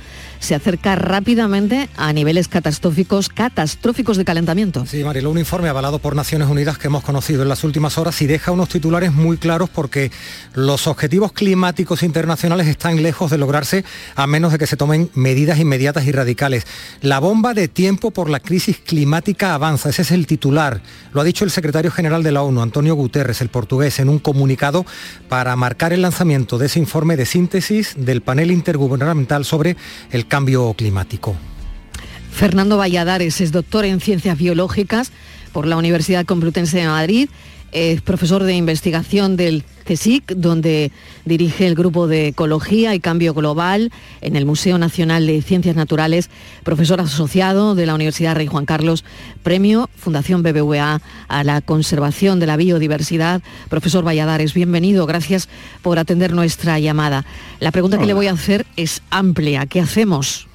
[0.44, 4.86] se acerca rápidamente a niveles catastróficos, catastróficos de calentamiento.
[4.86, 8.22] Sí, Marilo, un informe avalado por Naciones Unidas que hemos conocido en las últimas horas
[8.22, 10.12] y deja unos titulares muy claros porque
[10.54, 15.60] los objetivos climáticos internacionales están lejos de lograrse a menos de que se tomen medidas
[15.60, 16.68] inmediatas y radicales.
[17.02, 20.82] La bomba de tiempo por la crisis climática avanza, ese es el titular.
[21.14, 24.20] Lo ha dicho el secretario general de la ONU, Antonio Guterres, el portugués, en un
[24.20, 24.86] comunicado
[25.30, 29.78] para marcar el lanzamiento de ese informe de síntesis del panel intergubernamental sobre
[30.12, 31.36] el cambio climático.
[32.32, 35.12] Fernando Valladares es doctor en ciencias biológicas
[35.52, 37.30] por la Universidad Complutense de Madrid,
[37.74, 40.92] es profesor de investigación del CSIC, donde
[41.26, 46.30] dirige el grupo de Ecología y Cambio Global en el Museo Nacional de Ciencias Naturales,
[46.64, 49.04] profesor asociado de la Universidad Rey Juan Carlos,
[49.42, 53.42] premio Fundación BBVA a la conservación de la biodiversidad.
[53.70, 55.50] Profesor Valladares, bienvenido, gracias
[55.82, 57.26] por atender nuestra llamada.
[57.60, 60.48] La pregunta que le voy a hacer es amplia, ¿qué hacemos?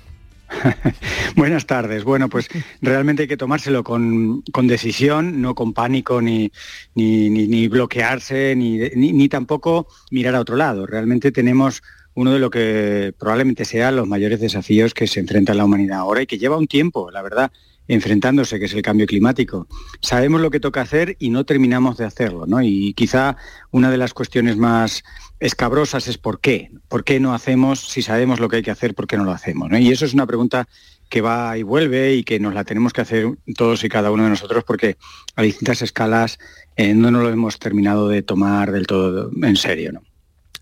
[1.37, 2.05] Buenas tardes.
[2.05, 2.49] Bueno, pues
[2.81, 6.51] realmente hay que tomárselo con, decisión, no con pánico, ni,
[6.95, 10.87] ni, bloquearse, ni, ni, tampoco mirar a otro lado.
[10.87, 11.83] Realmente tenemos
[12.15, 16.23] uno de lo que probablemente sean los mayores desafíos que se enfrenta la humanidad ahora
[16.23, 17.53] y que lleva un tiempo, la verdad,
[17.89, 19.67] enfrentándose, que es el cambio climático.
[20.01, 22.63] Sabemos lo que toca hacer y no terminamos de hacerlo, ¿no?
[22.63, 23.37] Y quizá
[23.71, 25.03] una de las cuestiones más
[25.41, 26.71] escabrosas es por qué.
[26.89, 29.33] ¿Por qué no hacemos, si sabemos lo que hay que hacer, por qué no lo
[29.33, 29.71] hacemos?
[29.73, 30.69] Y eso es una pregunta
[31.09, 34.25] que va y vuelve y que nos la tenemos que hacer todos y cada uno
[34.25, 34.99] de nosotros porque
[35.37, 36.39] a distintas escalas
[36.77, 39.93] eh, no nos lo hemos terminado de tomar del todo en serio.
[39.93, 40.03] ¿no?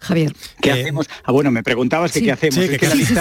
[0.01, 0.33] Javier.
[0.61, 1.07] ¿Qué eh, hacemos?
[1.25, 2.65] Ah, bueno, me preguntabas que qué hacemos.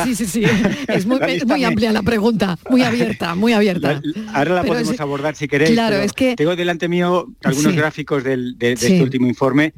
[0.06, 0.44] Sí, sí, sí,
[0.88, 1.20] Es muy,
[1.66, 4.02] amplia la pregunta, muy abierta, muy abierta.
[4.34, 5.72] ahora la podemos abordar si queréis.
[5.72, 6.36] Claro, es que...
[6.36, 9.74] Tengo delante mío algunos gráficos de, este último informe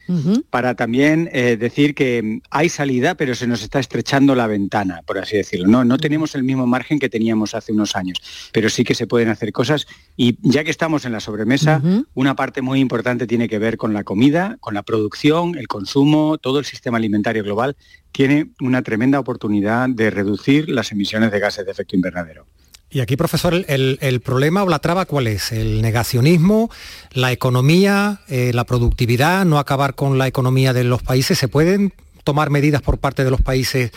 [0.50, 5.18] para también eh, decir que hay salida, pero se nos está estrechando la ventana, por
[5.20, 5.68] así decirlo.
[5.68, 8.20] No, no tenemos el mismo margen que teníamos hace unos años,
[8.52, 9.88] pero sí que se pueden hacer cosas.
[10.16, 11.82] Y ya que estamos en la sobremesa,
[12.14, 16.38] una parte muy importante tiene que ver con la comida, con la producción, el consumo,
[16.38, 17.76] todo el sistema alimentario global
[18.12, 22.46] tiene una tremenda oportunidad de reducir las emisiones de gases de efecto invernadero.
[22.90, 25.52] Y aquí, profesor, el, problema o la traba, ¿cuál es?
[25.52, 26.72] ¿El negacionismo,
[27.12, 31.38] la economía, eh, la productividad, no acabar con la economía de los países?
[31.38, 33.92] ¿Se pueden tomar medidas por parte de los países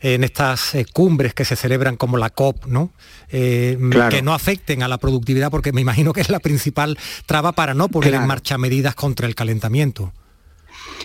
[0.00, 2.90] en estas eh, cumbres que se celebran como la COP, ¿no?
[3.30, 3.76] Eh,
[4.10, 7.74] que no afecten a la productividad, porque me imagino que es la principal traba para
[7.74, 10.12] no poner en marcha medidas contra el calentamiento.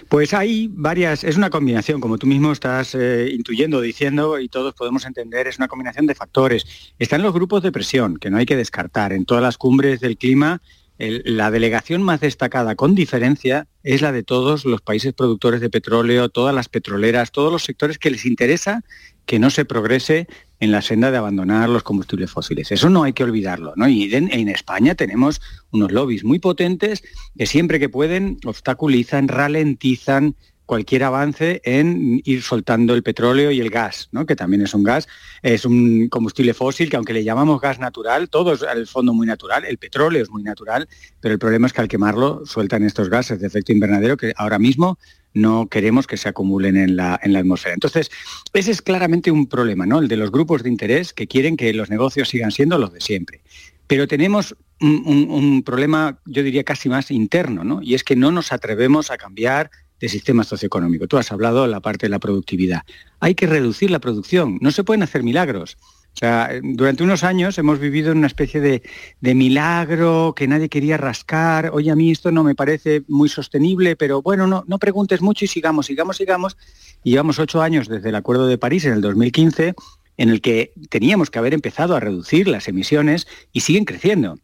[0.10, 4.74] Pues hay varias, es una combinación, como tú mismo estás eh, intuyendo, diciendo, y todos
[4.74, 6.66] podemos entender, es una combinación de factores.
[7.00, 9.14] Están los grupos de presión, que no hay que descartar.
[9.14, 10.62] En todas las cumbres del clima
[10.98, 16.30] la delegación más destacada con diferencia es la de todos los países productores de petróleo,
[16.30, 18.84] todas las petroleras, todos los sectores que les interesa
[19.26, 20.28] que no se progrese
[20.60, 22.72] en la senda de abandonar los combustibles fósiles.
[22.72, 23.74] Eso no hay que olvidarlo.
[23.88, 27.04] Y en, España tenemos unos lobbies muy potentes
[27.38, 33.70] que siempre que pueden obstaculizan, ralentizan, cualquier avance en ir soltando el petróleo y el
[33.70, 34.26] gas, ¿no?
[34.26, 35.10] que también es un gas,
[35.42, 39.28] es un combustible fósil que aunque le llamamos gas natural, todo es al fondo muy
[39.28, 40.88] natural, el petróleo es muy natural,
[41.20, 44.58] pero el problema es que al quemarlo sueltan estos gases de efecto invernadero que ahora
[44.58, 44.98] mismo
[45.34, 47.74] no queremos que se acumulen en la, en la atmósfera.
[47.74, 48.12] Entonces,
[48.54, 50.00] ese es claramente un problema, ¿no?
[50.00, 53.02] El de los grupos de interés que quieren que los negocios sigan siendo los de
[53.02, 53.42] siempre.
[53.88, 57.82] Pero tenemos un, problema, yo diría casi más interno, ¿no?
[57.82, 61.08] Y es que no nos atrevemos a cambiar de sistema socioeconómico.
[61.08, 62.82] Tú has hablado de la parte de la productividad.
[63.20, 65.78] Hay que reducir la producción, no se pueden hacer milagros.
[66.14, 68.84] O sea, durante unos años hemos vivido en una especie de,
[69.22, 71.72] milagro que nadie quería rascar.
[71.74, 75.46] Oye, a mí esto no me parece muy sostenible, pero bueno, no, no preguntes mucho
[75.46, 76.56] y sigamos, sigamos, sigamos.
[77.04, 79.74] Y llevamos ocho años desde el Acuerdo de París en el 2015
[80.18, 84.38] en el que teníamos que haber empezado a reducir las emisiones y siguen creciendo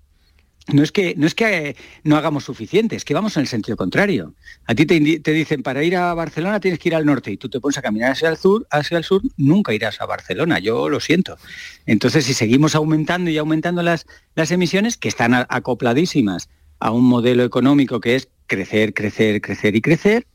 [0.73, 3.77] no es que no es que no hagamos suficiente, es que vamos en el sentido
[3.77, 4.33] contrario.
[4.65, 7.49] A ti te, dicen para ir a Barcelona tienes que ir al norte y tú
[7.49, 10.59] te pones a caminar hacia el sur, hacia el sur, nunca irás a Barcelona.
[10.59, 11.37] Yo lo siento.
[11.85, 14.05] Entonces, si seguimos aumentando y aumentando las,
[14.35, 16.49] las emisiones que están acopladísimas
[16.79, 20.27] a un modelo económico que es crecer, crecer, crecer y crecer,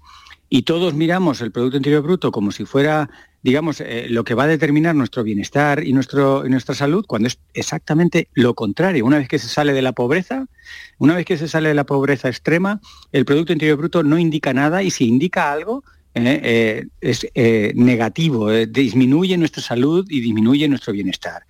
[0.48, 3.10] y todos miramos el Producto Interior Bruto como si fuera
[3.44, 7.38] digamos, eh, lo que va a determinar nuestro bienestar y, nuestro, nuestra salud cuando es
[7.52, 9.04] exactamente lo contrario.
[9.04, 10.46] Una vez que se sale de la pobreza,
[10.96, 12.80] una vez que se sale de la pobreza extrema,
[13.12, 15.84] el Producto Interior Bruto no indica nada y si indica algo,
[16.14, 17.26] eh, eh, es
[17.74, 21.42] negativo, disminuye nuestra salud y disminuye nuestro bienestar.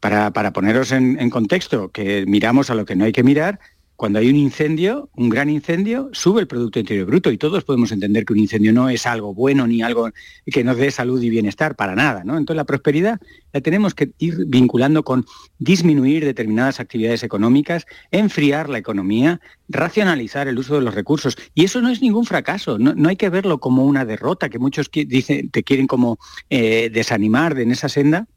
[0.00, 3.58] Para, poneros en, en contexto, que miramos a lo que no hay que mirar,
[3.96, 7.92] cuando hay un incendio, un gran incendio, sube el Producto Interior Bruto y todos podemos
[7.92, 10.10] entender que un incendio no es algo bueno ni algo
[10.46, 12.24] que nos dé salud y bienestar, para nada.
[12.24, 12.36] ¿no?
[12.36, 13.20] Entonces la prosperidad
[13.52, 15.26] la tenemos que ir vinculando con
[15.58, 21.36] disminuir determinadas actividades económicas, enfriar la economía, racionalizar el uso de los recursos.
[21.54, 24.90] Y eso no es ningún fracaso, no, hay que verlo como una derrota que muchos
[24.92, 26.18] dicen, te quieren como
[26.50, 28.28] eh, desanimar de en esa senda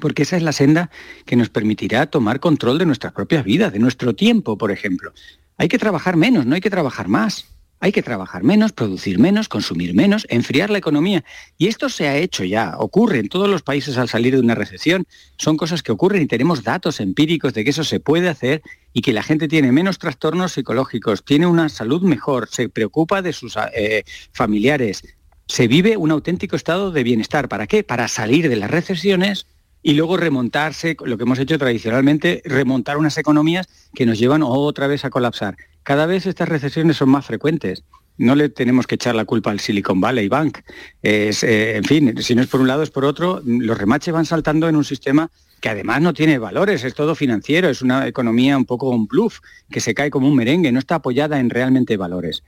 [0.00, 0.90] porque esa es la senda
[1.26, 5.12] que nos permitirá tomar control de nuestras propias vidas, de nuestro tiempo, por ejemplo.
[5.58, 7.46] Hay que trabajar menos, no hay que trabajar más.
[7.82, 11.24] Hay que trabajar menos, producir menos, consumir menos, enfriar la economía.
[11.58, 14.54] Y esto se ha hecho ya, ocurre en todos los países al salir de una
[14.54, 15.04] recesión.
[15.36, 18.62] Son cosas que ocurren y tenemos datos empíricos de que eso se puede hacer
[18.92, 23.32] y que la gente tiene menos trastornos psicológicos, tiene una salud mejor, se preocupa de
[23.32, 25.02] sus eh, familiares,
[25.48, 27.48] se vive un auténtico estado de bienestar.
[27.48, 27.82] ¿Para qué?
[27.82, 29.46] Para salir de las recesiones
[29.82, 34.86] y luego remontarse, lo que hemos hecho tradicionalmente, remontar unas economías que nos llevan otra
[34.86, 35.56] vez a colapsar.
[35.82, 37.84] Cada vez estas recesiones son más frecuentes.
[38.18, 40.58] No le tenemos que echar la culpa al Silicon Valley Bank.
[41.02, 41.32] Eh,
[41.76, 44.68] en fin, si no es por un lado es por otro, los remaches van saltando
[44.68, 45.30] en un sistema
[45.60, 49.38] que además no tiene valores, es todo financiero, es una economía un poco un bluff,
[49.70, 52.42] que se cae como un merengue, no está apoyada en realmente valores.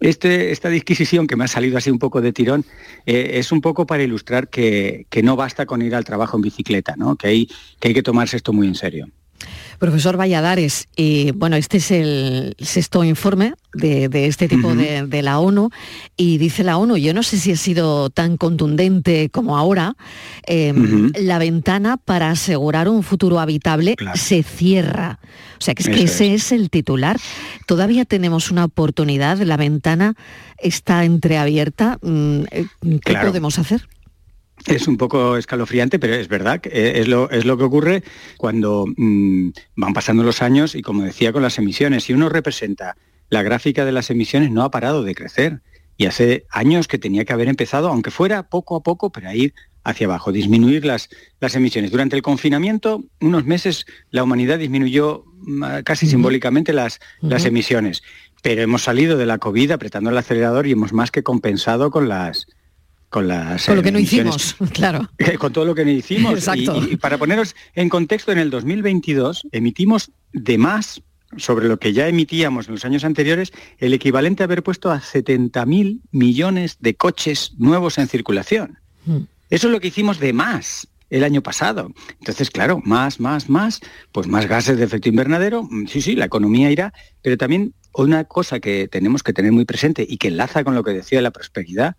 [0.00, 2.64] Este, esta disquisición que me ha salido así un poco de tirón
[3.06, 6.94] eh, es un poco para ilustrar que, no basta con ir al trabajo en bicicleta,
[6.96, 7.16] ¿no?
[7.16, 7.46] que,
[7.80, 9.08] que hay que tomarse esto muy en serio.
[9.78, 15.70] Profesor Valladares, y bueno, este es el sexto informe de, este tipo de, la ONU
[16.16, 19.96] y dice la ONU, yo no sé si ha sido tan contundente como ahora,
[20.46, 25.18] em, la ventana para asegurar un futuro habitable se cierra.
[25.58, 26.52] O sea, que es que ese es.
[26.52, 27.18] el titular.
[27.66, 30.14] Todavía tenemos una oportunidad, la ventana
[30.58, 31.98] está entreabierta.
[32.02, 32.66] Mm, eh,
[33.04, 33.88] ¿Qué podemos hacer?
[34.66, 38.02] Es un poco escalofriante, pero es verdad, que eh, es lo, es lo que ocurre
[38.38, 42.96] cuando mm, van pasando los años y como decía con las emisiones, si uno representa
[43.28, 45.60] la gráfica de las emisiones no ha parado de crecer.
[45.96, 49.34] Y hace años que tenía que haber empezado, aunque fuera poco a poco, pero a
[49.34, 49.54] ir
[49.84, 51.08] hacia abajo, disminuir las,
[51.38, 51.92] las emisiones.
[51.92, 58.02] Durante el confinamiento, unos meses, la humanidad disminuyó mm, casi simbólicamente las, las emisiones,
[58.42, 62.08] pero hemos salido de la COVID apretando el acelerador y hemos más que compensado con
[62.08, 62.46] las,
[63.14, 63.66] con las...
[63.66, 65.08] Con lo que no hicimos, claro.
[65.38, 66.32] Con todo lo que no hicimos.
[66.34, 66.82] Exacto.
[66.90, 71.00] Y, para poneros en contexto, en el 2022 emitimos de más
[71.36, 75.00] sobre lo que ya emitíamos en los años anteriores, el equivalente a haber puesto a
[75.00, 78.78] 70.000 millones de coches nuevos en circulación.
[79.04, 79.18] Mm.
[79.48, 80.88] Eso es lo que hicimos de más.
[81.10, 81.92] el año pasado.
[82.18, 86.24] Entonces, claro, más, más, más, pues más gases de efecto invernadero, mm, sí, sí, la
[86.24, 86.92] economía irá,
[87.22, 90.82] pero también una cosa que tenemos que tener muy presente y que enlaza con lo
[90.82, 91.94] que decía la prosperidad,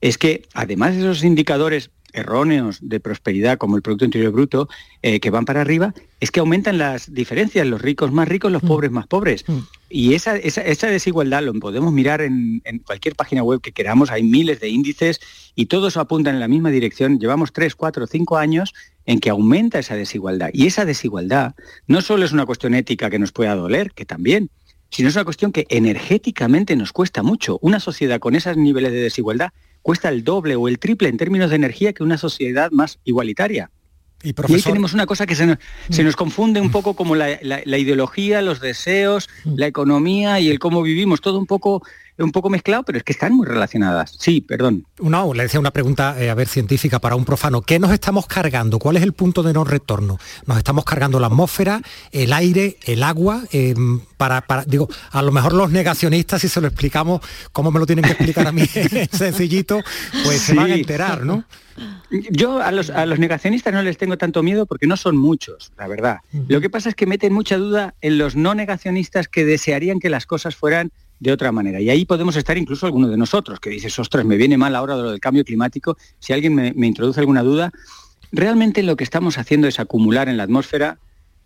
[0.00, 4.68] es que además de esos indicadores erróneos de prosperidad como el Producto Interior Bruto
[5.02, 8.62] eh, que van para arriba, es que aumentan las diferencias, los ricos más ricos, los
[8.62, 8.66] mm.
[8.66, 9.44] pobres más pobres.
[9.46, 9.58] Mm.
[9.88, 14.60] Y esa, esa, desigualdad lo podemos mirar en, cualquier página web que queramos, hay miles
[14.60, 15.20] de índices
[15.54, 17.20] y todos apuntan en la misma dirección.
[17.20, 18.74] Llevamos tres, cuatro, cinco años
[19.04, 20.50] en que aumenta esa desigualdad.
[20.52, 21.54] Y esa desigualdad
[21.86, 24.50] no solo es una cuestión ética que nos pueda doler, que también,
[24.90, 27.58] sino es una cuestión que energéticamente nos cuesta mucho.
[27.60, 29.52] Una sociedad con esos niveles de desigualdad
[29.86, 33.70] cuesta el doble o el triple en términos de energía que una sociedad más igualitaria.
[34.20, 37.38] Y, ahí tenemos una cosa que se nos, confunde un poco como la,
[37.78, 41.84] ideología, los deseos, la economía y el cómo vivimos, todo un poco
[42.18, 44.16] un poco mezclado, pero es que están muy relacionadas.
[44.18, 44.86] Sí, perdón.
[45.00, 47.62] No, le decía una pregunta, eh, a ver, científica para un profano.
[47.62, 48.78] ¿Qué nos estamos cargando?
[48.78, 50.18] ¿Cuál es el punto de no retorno?
[50.46, 53.42] ¿Nos estamos cargando la atmósfera, el aire, el agua?
[53.52, 57.20] Em, para, para, digo, a lo mejor los negacionistas, si se lo explicamos,
[57.52, 58.66] como me lo tienen que explicar a mí
[59.12, 59.80] sencillito,
[60.24, 61.44] pues se van a enterar, ¿no?
[62.30, 66.20] Yo a los, negacionistas no les tengo tanto miedo porque no son muchos, la verdad.
[66.48, 70.08] Lo que pasa es que meten mucha duda en los no negacionistas que desearían que
[70.08, 70.90] las cosas fueran
[71.20, 71.80] de otra manera.
[71.80, 74.96] Y ahí podemos estar incluso algunos de nosotros, que dices, ostras, me viene mal ahora
[74.96, 75.96] lo del cambio climático.
[76.18, 77.72] Si alguien me, introduce alguna duda,
[78.32, 80.98] realmente lo que estamos haciendo es acumular en la atmósfera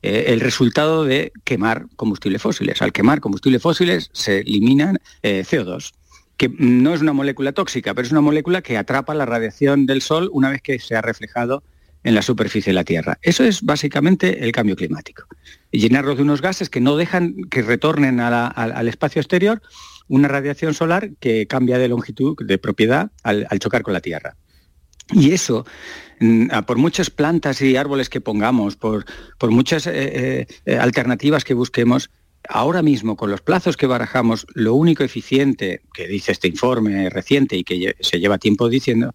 [0.02, 2.82] eh, el resultado de quemar combustibles fósiles.
[2.82, 5.92] Al quemar combustibles fósiles se eliminan eh, CO2
[6.36, 10.00] que no es una molécula tóxica, pero es una molécula que atrapa la radiación del
[10.00, 11.62] Sol una vez que se ha reflejado
[12.02, 13.18] en la superficie de la Tierra.
[13.22, 15.24] Eso es básicamente el cambio climático.
[15.70, 19.62] Llenarlo de unos gases que no dejan que retornen al espacio exterior
[20.08, 24.36] una radiación solar que cambia de longitud, de propiedad, al, chocar con la Tierra.
[25.12, 25.64] Y eso,
[26.18, 29.04] mm, por muchas plantas y árboles que pongamos, por,
[29.42, 32.10] muchas eh, eh, alternativas que busquemos,
[32.48, 37.56] ahora mismo, con los plazos que barajamos, lo único eficiente que dice este informe reciente
[37.56, 39.14] y que se lleva tiempo diciendo,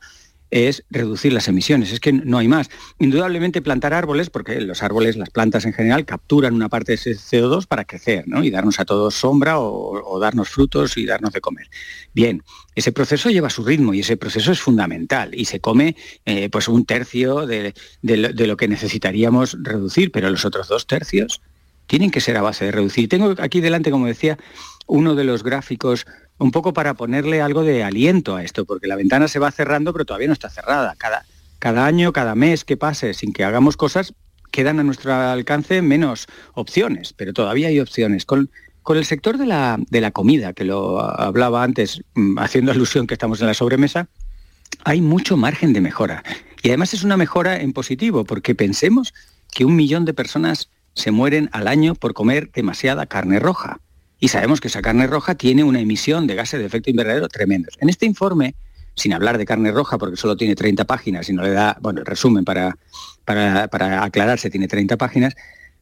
[0.51, 2.69] es reducir las emisiones, es que no hay más.
[2.99, 7.11] Indudablemente plantar árboles, porque los árboles, las plantas en general, capturan una parte de ese
[7.11, 8.43] CO2 para crecer ¿no?
[8.43, 11.67] y darnos a todos sombra o, darnos frutos y darnos de comer.
[12.13, 12.41] Bien,
[12.75, 16.67] ese proceso lleva su ritmo y ese proceso es fundamental y se come eh, pues
[16.67, 21.41] un tercio de, de lo que necesitaríamos reducir, pero los otros dos tercios
[21.87, 23.09] tienen que ser a base de reducir.
[23.09, 24.37] Tengo aquí delante, como decía,
[24.87, 26.05] uno de los gráficos
[26.37, 29.93] un poco para ponerle algo de aliento a esto, porque la ventana se va cerrando,
[29.93, 30.95] pero todavía no está cerrada.
[30.97, 31.25] Cada,
[31.59, 34.13] cada año, cada mes que pase sin que hagamos cosas,
[34.51, 38.25] quedan a nuestro alcance menos opciones, pero todavía hay opciones.
[38.25, 38.49] Con,
[38.83, 43.07] con el sector de la, de la comida, que lo hablaba antes, mm, haciendo alusión
[43.07, 44.07] que estamos en la sobremesa,
[44.83, 46.23] hay mucho margen de mejora.
[46.61, 49.13] Y además es una mejora en positivo, porque pensemos
[49.51, 53.79] que un millón de personas se mueren al año por comer demasiada carne roja.
[54.19, 57.75] Y sabemos que esa carne roja tiene una emisión de gases de efecto invernadero tremendos.
[57.79, 58.55] En este informe,
[58.95, 61.99] sin hablar de carne roja, porque solo tiene 30 páginas y no le da, bueno,
[61.99, 62.77] el resumen para,
[63.25, 65.35] para, aclararse tiene 30 páginas,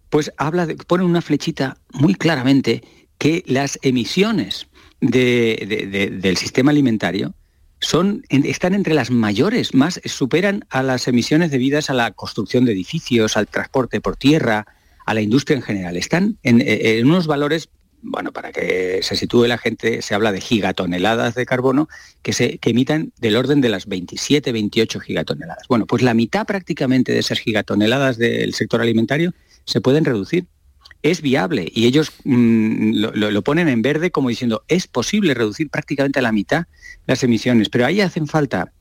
[0.09, 2.83] pues habla de, pone una flechita muy claramente
[3.17, 4.67] que las emisiones
[4.99, 7.35] del sistema alimentario
[7.79, 12.71] son, están entre las mayores, más superan a las emisiones debidas a la construcción de
[12.71, 14.65] edificios, al transporte por tierra,
[15.05, 15.97] a la industria en general.
[15.97, 17.69] Están en unos valores
[18.03, 21.87] bueno, para que se sitúe la gente, se habla de gigatoneladas de carbono
[22.21, 25.67] que se que emitan del orden de las 27, 28 gigatoneladas.
[25.69, 29.33] Bueno, pues la mitad prácticamente de esas gigatoneladas del sector alimentario
[29.65, 30.45] se pueden reducir.
[31.01, 36.19] Es viable y ellos mm, lo, ponen en verde como diciendo es posible reducir prácticamente
[36.19, 36.65] a la mitad
[37.07, 38.71] las emisiones, pero ahí hacen falta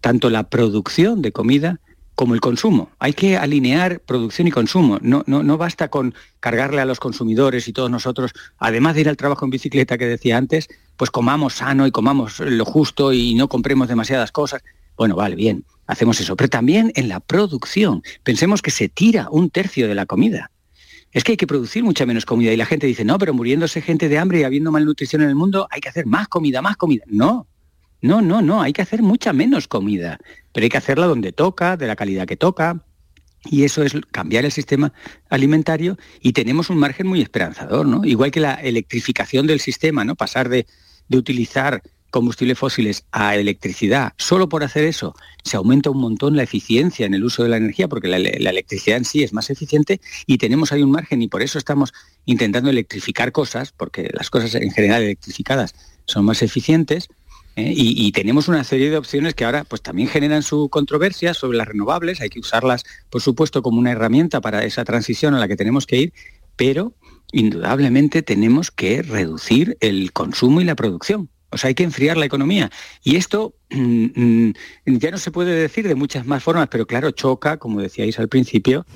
[0.00, 1.80] tanto la producción de comida
[2.14, 2.90] como el consumo.
[2.98, 4.98] Hay que alinear producción y consumo.
[5.00, 9.08] No, no, no basta con cargarle a los consumidores y todos nosotros, además de ir
[9.08, 13.34] al trabajo en bicicleta que decía antes, pues comamos sano y comamos lo justo y
[13.34, 14.62] no compremos demasiadas cosas.
[14.96, 16.36] Bueno, vale, bien, hacemos eso.
[16.36, 18.02] Pero también en la producción.
[18.22, 20.50] Pensemos que se tira un tercio de la comida.
[21.12, 23.82] Es que hay que producir mucha menos comida y la gente dice, no, pero muriéndose
[23.82, 26.76] gente de hambre y habiendo malnutrición en el mundo, hay que hacer más comida, más
[26.76, 27.04] comida.
[27.06, 27.46] No,
[28.02, 30.18] no, no, no, hay que hacer mucha menos comida,
[30.52, 32.84] pero hay que hacerla donde toca, de la calidad que toca.
[33.44, 34.92] Y eso es cambiar el sistema
[35.28, 38.04] alimentario y tenemos un margen muy esperanzador, ¿no?
[38.04, 40.14] Igual que la electrificación del sistema, ¿no?
[40.14, 40.66] Pasar de,
[41.10, 44.12] utilizar combustibles fósiles a electricidad.
[44.16, 47.56] Solo por hacer eso se aumenta un montón la eficiencia en el uso de la
[47.56, 51.20] energía, porque la, la, electricidad en sí es más eficiente y tenemos ahí un margen
[51.20, 51.92] y por eso estamos
[52.24, 55.74] intentando electrificar cosas, porque las cosas en general electrificadas
[56.06, 57.08] son más eficientes
[57.56, 57.72] ¿eh?
[57.76, 61.58] y, y tenemos una serie de opciones que ahora pues también generan su controversia sobre
[61.58, 65.48] las renovables, hay que usarlas por supuesto como una herramienta para esa transición a la
[65.48, 66.12] que tenemos que ir,
[66.56, 66.94] pero
[67.32, 71.28] indudablemente tenemos que reducir el consumo y la producción.
[71.50, 72.70] O sea, hay que enfriar la economía.
[73.04, 74.52] Y esto mm, mm,
[74.86, 78.28] ya no se puede decir de muchas más formas, pero claro, choca, como decíais al
[78.28, 78.86] principio,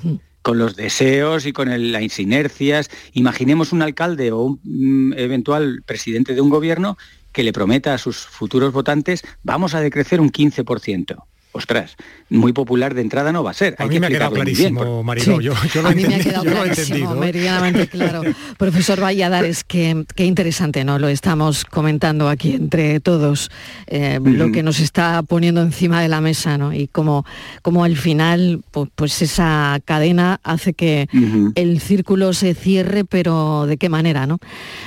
[0.41, 2.89] con los deseos y con el- las inercias.
[3.13, 6.97] Imaginemos un alcalde o un mm, eventual presidente de un gobierno
[7.37, 11.23] que le prometa a sus futuros votantes, vamos a decrecer un 15%.
[11.57, 11.95] Ostras,
[12.29, 13.75] muy popular de entrada no va a ser.
[13.79, 15.41] A hay mí que me ha quedado bien, clarísimo, por- Mariló.
[15.41, 17.15] Yo, yo lo he a mí me ha yo lo he clarísimo, entendido.
[17.15, 18.21] meridianamente claro.
[18.57, 20.99] Profesor Valladares, qué, qué interesante, ¿no?
[20.99, 23.49] Lo estamos comentando aquí entre todos,
[23.87, 26.73] eh, lo que nos está poniendo encima de la mesa, ¿no?
[26.73, 27.25] Y como,
[27.61, 31.07] como al final, pu- pues, esa cadena hace que
[31.55, 34.39] el círculo se cierre, pero ¿de qué manera, no?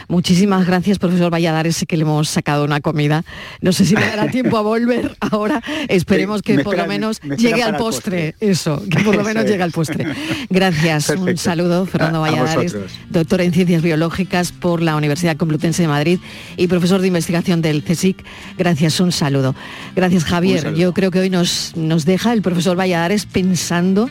[0.08, 3.24] Muchísimas gracias, profesor Valladares, sé que le hemos sacado una comida.
[3.60, 5.62] No sé si le dará tiempo a volver ahora.
[5.88, 8.34] Esperemos Sí, que me por lo menos llegue al postre.
[8.40, 10.06] Eso, que por lo menos llegue al postre.
[10.48, 12.76] Gracias, un saludo, Fernando Valladares,
[13.08, 16.18] doctor en Ciencias Biológicas por la Universidad Complutense de Madrid
[16.56, 18.24] y profesor de investigación del CSIC.
[18.58, 19.54] Gracias, un saludo.
[19.94, 20.62] Gracias, Javier.
[20.62, 20.78] saludo.
[20.78, 24.08] Yo creo que hoy nos, nos deja el profesor Valladares pensando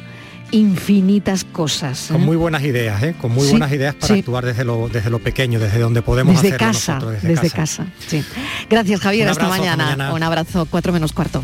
[0.51, 2.07] infinitas cosas.
[2.11, 2.25] Con ¿eh?
[2.25, 3.15] muy buenas ideas, ¿eh?
[3.19, 4.19] con muy Sí, buenas ideas para sí.
[4.19, 7.85] actuar desde lo, desde lo pequeño, desde donde podemos desde hacerlo casa, nosotros, desde, casa.
[8.07, 8.23] sí.
[8.69, 9.25] Gracias, Javier.
[9.25, 9.83] Un hasta, mañana.
[9.85, 10.13] mañana.
[10.13, 11.43] Un abrazo, cuatro menos cuarto.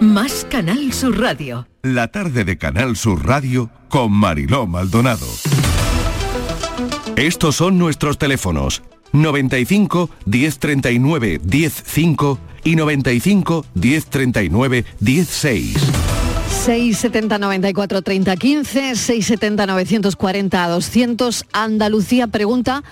[0.00, 1.68] Más Canal Sur Radio.
[1.82, 5.26] La tarde de Canal Sur Radio con Mariló Maldonado.
[7.16, 8.82] Estos son nuestros teléfonos
[9.12, 15.76] 95 1039 105 y 95 1039 16.
[16.64, 21.44] 670 94 30 15, 670 940 200.
[21.52, 22.82] Andalucía pregunta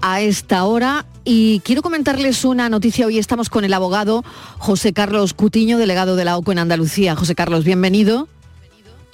[0.00, 3.06] a esta hora y quiero comentarles una noticia.
[3.06, 4.24] Hoy estamos con el abogado
[4.58, 7.16] José Carlos Cutiño, delegado de la OCO en Andalucía.
[7.16, 8.28] José Carlos, bienvenido.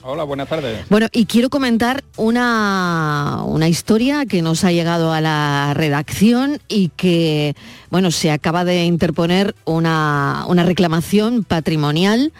[0.02, 0.86] Hola, buenas tardes.
[0.88, 6.88] Bueno, y quiero comentar una, una historia que nos ha llegado a la redacción y
[6.96, 7.54] que,
[7.90, 12.32] bueno, se acaba de interponer una, una reclamación patrimonial.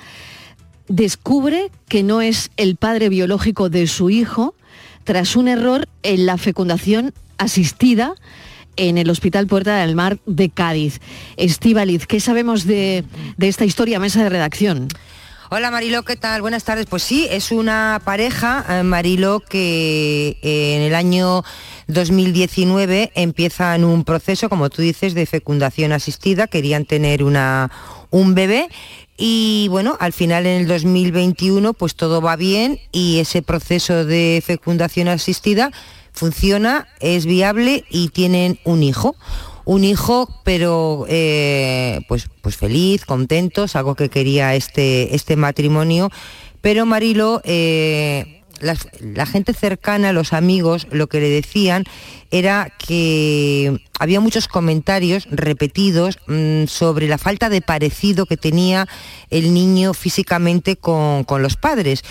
[0.89, 4.55] Descubre que no es el padre biológico de su hijo,
[5.05, 8.15] tras un error en la fecundación asistida
[8.77, 11.01] en el Hospital Puerta del Mar de Cádiz.
[11.37, 13.05] Estíbaliz, ¿qué sabemos de,
[13.37, 14.89] de esta historia, mesa de redacción?
[15.53, 16.43] Hola Marilo, ¿qué tal?
[16.43, 16.87] Buenas tardes.
[16.87, 21.43] Pues sí, es una pareja, eh, Marilo, que eh, en el año
[21.89, 26.47] 2019 empiezan un proceso, como tú dices, de fecundación asistida.
[26.47, 27.69] Querían tener una,
[28.11, 28.69] un bebé
[29.17, 34.43] y bueno, al final en el 2021 pues todo va bien y ese proceso de
[34.47, 35.73] fecundación asistida
[36.13, 39.17] funciona, es viable y tienen un hijo.
[39.65, 46.11] Un hijo, pero eh, pues, pues feliz, contentos, algo que quería este, este matrimonio.
[46.61, 51.85] Pero Marilo, eh, la, gente cercana, los amigos, lo que le decían
[52.31, 58.87] era que había muchos comentarios repetidos mm, sobre la falta de parecido que tenía
[59.31, 62.03] el niño físicamente con, con los padres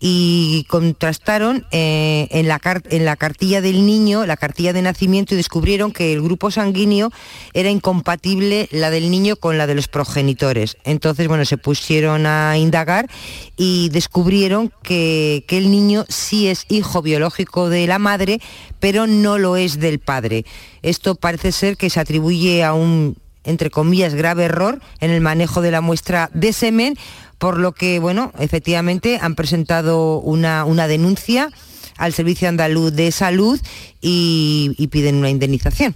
[0.00, 5.36] y contrastaron eh, en, la en la cartilla del niño, la cartilla de nacimiento, y
[5.36, 7.10] descubrieron que el grupo sanguíneo
[7.52, 10.76] era incompatible la del niño con la de los progenitores.
[10.84, 13.08] Entonces, bueno, se pusieron a indagar
[13.56, 18.40] y descubrieron que, que el niño sí es hijo biológico de la madre,
[18.78, 20.44] pero no lo es del padre.
[20.82, 25.62] Esto parece ser que se atribuye a un entre comillas, grave error en el manejo
[25.62, 26.98] de la muestra de semen,
[27.38, 31.50] por lo que, bueno, efectivamente han presentado una, una denuncia
[31.96, 33.60] al Servicio Andaluz de Salud
[34.00, 35.94] y, piden una indemnización.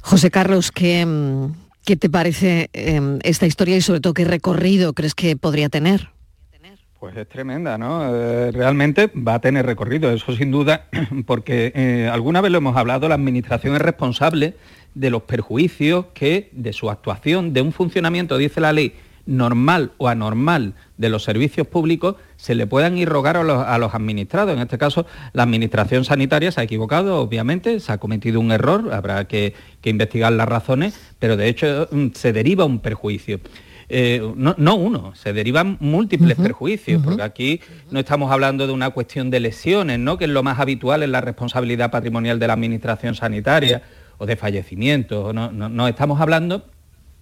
[0.00, 1.06] José Carlos, ¿qué,
[1.84, 6.10] qué te parece em, esta historia y sobre todo qué recorrido crees que podría tener?
[7.04, 8.14] Pues es tremenda, ¿no?
[8.16, 10.86] Eh, realmente va a tener recorrido, eso sin duda,
[11.26, 14.54] porque eh, alguna vez lo hemos hablado, la Administración es responsable
[14.94, 18.94] de los perjuicios que de su actuación, de un funcionamiento, dice la ley,
[19.26, 23.94] normal o anormal de los servicios públicos se le puedan irrogar a los, a los,
[23.94, 24.54] administrados.
[24.54, 28.92] En este caso, la Administración Sanitaria se ha equivocado, obviamente, se ha cometido un error,
[28.92, 29.54] habrá que,
[29.84, 33.40] investigar las razones, pero de hecho mm, se deriva un perjuicio.
[33.90, 37.60] Eh, no, uno, se derivan múltiples perjuicios, porque aquí
[37.90, 40.16] no estamos hablando de una cuestión de lesiones, ¿no?
[40.16, 43.82] que es lo más habitual en la responsabilidad patrimonial de la Administración Sanitaria,
[44.16, 46.64] o de fallecimiento, no, no estamos hablando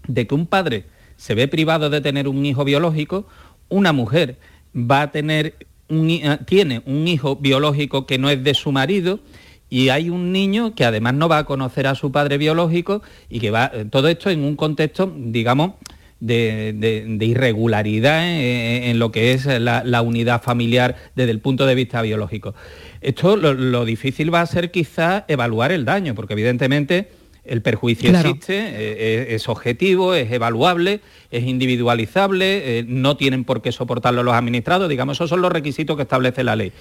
[0.06, 0.84] de que un padre
[1.16, 3.26] se ve privado de tener un hijo biológico,
[3.68, 4.38] una mujer
[4.74, 5.54] va a tener
[5.88, 9.20] un, eh, tiene un hijo biológico que no es de su marido
[9.68, 13.40] y hay un niño que además no va a conocer a su padre biológico y
[13.40, 15.72] que va, eh, todo esto en un contexto, digamos,
[16.22, 22.54] de, irregularidad en, lo que es la, unidad familiar desde el punto de vista biológico.
[23.00, 27.08] Esto lo, difícil va a ser quizás evaluar el daño, porque evidentemente
[27.44, 33.72] el perjuicio existe, eh, es, objetivo, es evaluable, es individualizable, eh, no tienen por qué
[33.72, 36.72] soportarlo los administrados, digamos, esos son los requisitos que establece la ley.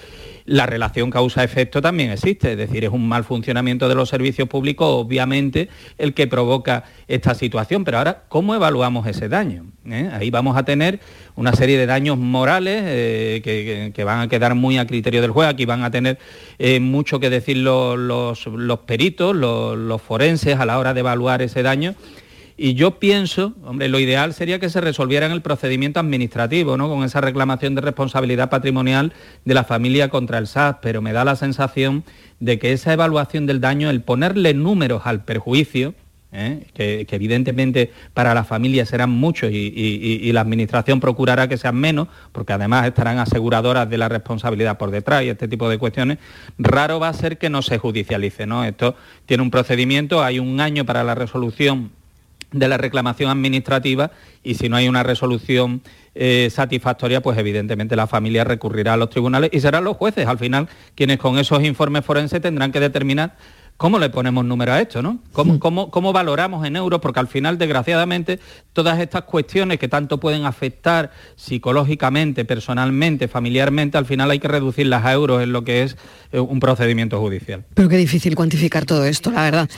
[0.44, 4.86] La relación causa-efecto también existe, es decir, es un mal funcionamiento de los servicios públicos,
[4.90, 5.68] obviamente,
[5.98, 7.84] el que provoca esta situación.
[7.84, 9.66] Pero ahora, ¿cómo evaluamos ese daño?
[9.86, 10.10] ¿Eh?
[10.12, 11.00] Ahí vamos a tener
[11.36, 12.82] una serie de daños morales
[13.42, 15.48] que, van a quedar muy a criterio del juez.
[15.48, 16.18] Aquí van a tener
[16.80, 18.38] mucho que decir los,
[18.86, 21.94] peritos, los forenses a la hora de evaluar ese daño
[22.64, 26.88] y yo pienso, hombre, lo ideal sería que se resolviera en el procedimiento administrativo, ¿no?
[26.88, 29.12] Con esa reclamación de responsabilidad patrimonial
[29.44, 32.04] de la familia contra el SAS, pero me da la sensación
[32.38, 35.96] de que esa evaluación del daño, el ponerle números al perjuicio,
[36.30, 36.68] ¿eh?
[36.72, 42.52] que, evidentemente para la familia serán muchos y, la administración procurará que sean menos, porque
[42.52, 46.18] además estarán aseguradoras de la responsabilidad por detrás y este tipo de cuestiones,
[46.58, 48.46] raro va a ser que no se judicialice.
[48.46, 48.62] ¿no?
[48.62, 48.94] Esto
[49.26, 51.90] tiene un procedimiento, hay un año para la resolución
[52.52, 54.10] de la reclamación administrativa
[54.42, 55.82] y si no hay una resolución
[56.14, 60.26] eh, satisfactoria, pues evidentemente la familia recurrirá a los tribunales y serán los jueces.
[60.26, 63.36] Al final quienes con esos informes forenses tendrán que determinar
[63.76, 65.02] ¿Cómo le ponemos número a esto?
[65.02, 65.18] ¿no?
[65.32, 65.58] ¿Cómo,
[65.90, 67.00] cómo, valoramos en euros?
[67.00, 68.38] Porque al final, desgraciadamente,
[68.72, 75.04] todas estas cuestiones que tanto pueden afectar psicológicamente, personalmente, familiarmente, al final hay que reducirlas
[75.04, 75.96] a euros en lo que es
[76.30, 77.64] eh, un procedimiento judicial.
[77.74, 79.68] Pero qué difícil cuantificar todo esto, la verdad.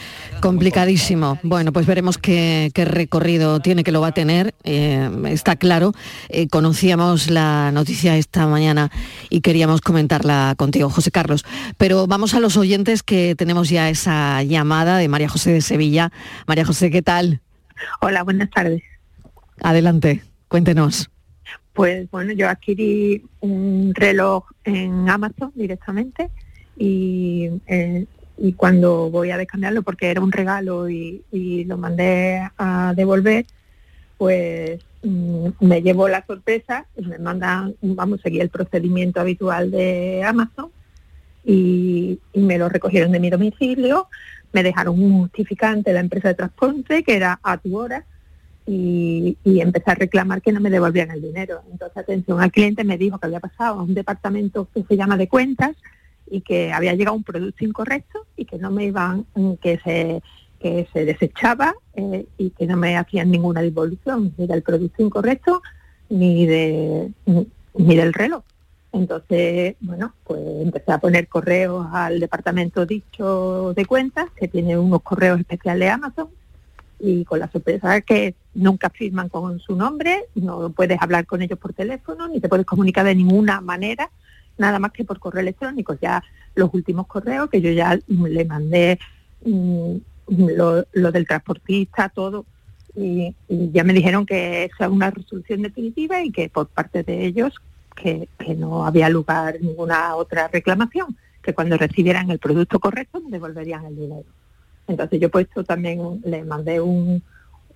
[0.41, 1.39] Complicadísimo.
[1.43, 4.55] Bueno, pues veremos qué, recorrido tiene que lo va a tener.
[4.65, 5.93] Eh, está claro.
[6.29, 8.91] Eh, conocíamos la noticia esta mañana
[9.31, 11.45] y queríamos comentarla contigo, José Carlos.
[11.79, 16.11] Pero vamos a los oyentes que tenemos ya esa llamada de María José de Sevilla.
[16.47, 17.41] María José, ¿qué tal?
[18.01, 18.83] Hola, buenas tardes.
[19.61, 21.11] Adelante, cuéntenos.
[21.73, 26.31] Pues bueno, yo adquirí un reloj en Amazon directamente
[26.77, 28.07] y, eh,
[28.39, 31.23] y cuando voy a descambiarlo, porque era un regalo y,
[31.67, 33.47] lo mandé a devolver,
[34.19, 40.23] pues mm, me llevo la sorpresa, me mandan, vamos a seguir el procedimiento habitual de
[40.25, 40.71] Amazon
[41.45, 44.09] y, me lo recogieron de mi domicilio,
[44.53, 48.05] me dejaron un justificante de la empresa de transporte que era a tu hora
[48.67, 51.63] y, y empecé a reclamar que no me devolvían el dinero.
[51.71, 55.17] Entonces, atención al cliente me dijo que había pasado a un departamento que se llama
[55.17, 55.77] de cuentas
[56.31, 59.27] y que había llegado un producto incorrecto y que no me iban,
[59.61, 60.23] que se
[60.65, 65.63] que se desechaba eh, y que no me hacían ninguna devolución ni del producto incorrecto
[66.09, 67.13] ni de
[67.75, 68.43] ni del reloj.
[68.95, 75.03] Entonces, bueno, pues empecé a poner correos al departamento dicho de cuentas, que tiene unos
[75.03, 76.29] correos especiales de Amazon,
[77.01, 81.59] y con la sorpresa que nunca firman con su nombre, no puedes hablar con ellos
[81.59, 84.11] por teléfono, ni te puedes comunicar de ninguna manera,
[84.59, 85.99] nada más que por correo electrónico.
[86.01, 86.23] Ya
[86.55, 89.01] los últimos correos que yo ya le mandé
[89.45, 89.97] mm,
[90.29, 92.47] lo, del transportista, todo,
[92.95, 97.27] y, y ya me dijeron que es una resolución definitiva y que por parte de
[97.27, 97.61] ellos
[97.95, 103.85] que, no había lugar ninguna otra reclamación, que cuando recibieran el producto correcto me devolverían
[103.87, 104.25] el dinero.
[104.87, 107.23] Entonces yo he puesto también, le mandé un-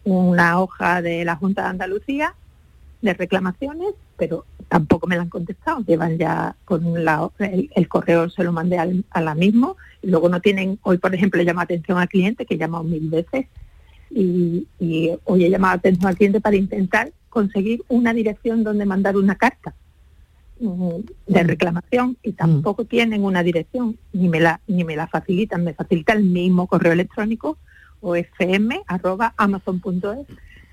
[0.04, 2.34] una hoja de la Junta de Andalucía
[3.00, 5.82] de reclamaciones, pero tampoco me la han contestado.
[5.86, 10.28] Llevan ya con la, el, correo se lo mandé al- a la mismo y luego
[10.28, 13.46] no tienen, hoy por ejemplo llama atención al cliente que he llamado mil veces
[14.10, 19.16] y, y hoy he llamado atención al cliente para intentar conseguir una dirección donde mandar
[19.16, 19.74] una carta
[20.58, 25.74] de reclamación y tampoco tienen una dirección ni me la ni me la facilitan me
[25.74, 27.58] facilita el mismo correo electrónico
[28.00, 30.26] o fm arroba amazon.es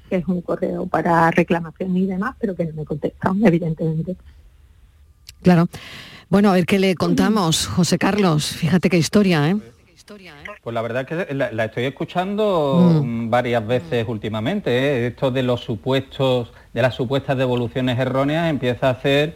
[0.10, 4.16] que es un correo para reclamación y demás pero que no me contestan evidentemente
[5.46, 5.68] Claro.
[6.28, 8.48] Bueno, a ver qué le contamos, José Carlos.
[8.48, 9.58] Fíjate qué historia, ¿eh?
[10.64, 14.72] Pues la verdad es que la, la estoy escuchando mm, varias veces últimamente.
[14.72, 15.08] ¿eh?
[15.08, 19.36] Esto de los supuestos, de las supuestas devoluciones erróneas empieza a ser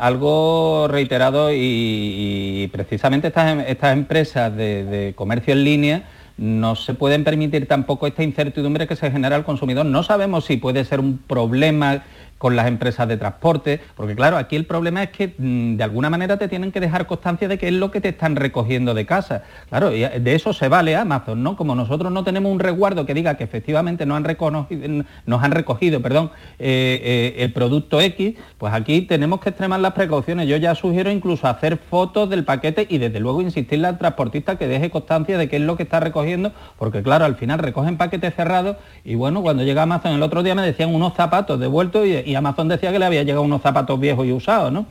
[0.00, 6.02] algo reiterado y, precisamente estas, em- empresas de comercio en línea
[6.36, 9.86] no se pueden permitir tampoco esta incertidumbre que se genera al consumidor.
[9.86, 12.04] No sabemos si puede ser un problema
[12.42, 16.10] con las empresas de transporte, porque claro, aquí el problema es que mm, de alguna
[16.10, 19.06] manera te tienen que dejar constancia de qué es lo que te están recogiendo de
[19.06, 19.44] casa.
[19.68, 21.56] Claro, y de eso se vale Amazon, ¿no?
[21.56, 25.52] Como nosotros no tenemos un resguardo que diga que efectivamente nos han reconocido, nos han
[25.52, 30.48] recogido, perdón, eh, eh, el producto X, pues aquí tenemos que extremar las precauciones.
[30.48, 34.66] Yo ya sugiero incluso hacer fotos del paquete y desde luego insistirle al transportista que
[34.66, 38.34] deje constancia de qué es lo que está recogiendo, porque claro, al final recogen paquetes
[38.34, 42.31] cerrados y bueno, cuando llega Amazon el otro día me decían unos zapatos devueltos y,
[42.31, 44.86] y Amazon decía que le había llegado unos zapatos viejos y usados, ¿no?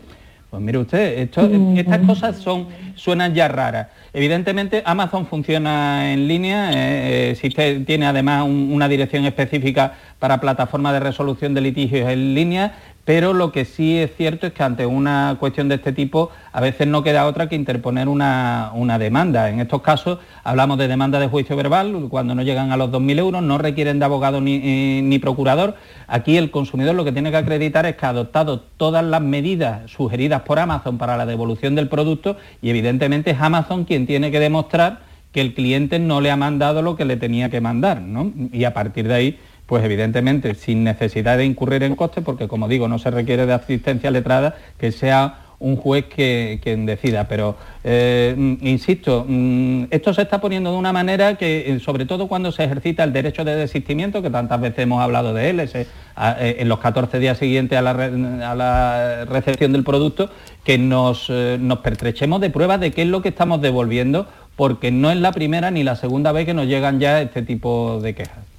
[0.49, 3.87] Pues mire usted, esto- estas cosas son, suenan ya raras.
[4.13, 10.41] Evidentemente Amazon funciona en línea, eh, eh, existe, tiene además un- una dirección específica para
[10.41, 12.73] plataformas de resolución de litigios en línea,
[13.05, 16.61] pero lo que sí es cierto es que ante una cuestión de este tipo a
[16.61, 19.49] veces no queda otra que interponer una, una demanda.
[19.49, 23.19] En estos casos hablamos de demanda de juicio verbal, cuando no llegan a los 2.000
[23.19, 25.75] euros, no requieren de abogado ni, eh, ni procurador.
[26.07, 29.89] Aquí el consumidor lo que tiene que acreditar es que ha adoptado todas las medidas
[29.89, 34.39] sugeridas por Amazon para la devolución del producto y evidentemente es Amazon quien tiene que
[34.39, 38.31] demostrar que el cliente no le ha mandado lo que le tenía que mandar, ¿no?
[38.51, 39.39] Y a partir de ahí,
[39.71, 43.53] pues evidentemente, sin necesidad de incurrir en costes, porque como digo, no se requiere de
[43.53, 47.29] asistencia letrada, que sea un juez que, quien decida.
[47.29, 47.55] Pero,
[47.85, 52.51] eh, insisto, mm, esto se está poniendo de una manera que, eh, sobre todo cuando
[52.51, 55.85] se ejercita el derecho de desistimiento, que tantas veces hemos hablado de él, eh,
[56.17, 60.29] en los 14 días siguientes a la, recepción del producto,
[60.65, 65.11] que nos, nos pertrechemos de pruebas de qué es lo que estamos devolviendo, porque no
[65.11, 68.50] es la primera ni la segunda vez que nos llegan ya este tipo de quejas.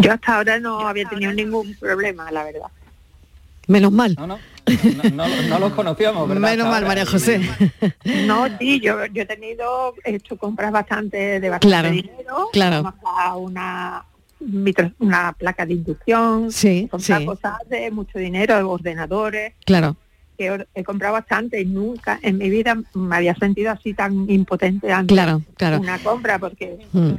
[0.00, 2.68] Yo hasta ahora no había tenido ningún problema la verdad
[3.70, 4.16] Menos mal.
[4.18, 4.38] No, no,
[5.12, 6.50] no, no los conocíamos, ¿verdad?
[6.50, 6.84] Menos mal.
[6.84, 7.40] María José.
[8.26, 12.48] No, sí, yo, yo he tenido, he hecho compras bastante de bastante Claro, dinero.
[12.52, 12.94] claro.
[13.38, 14.04] Una
[14.98, 17.24] una placa de inducción, Sí, sí.
[17.26, 19.96] cosas de mucho dinero, ordenadores, Claro.
[20.36, 24.90] que he, comprado bastante y nunca en mi vida me había sentido así tan impotente
[24.90, 25.78] ante Claro, claro.
[25.78, 27.12] una compra porque Mm.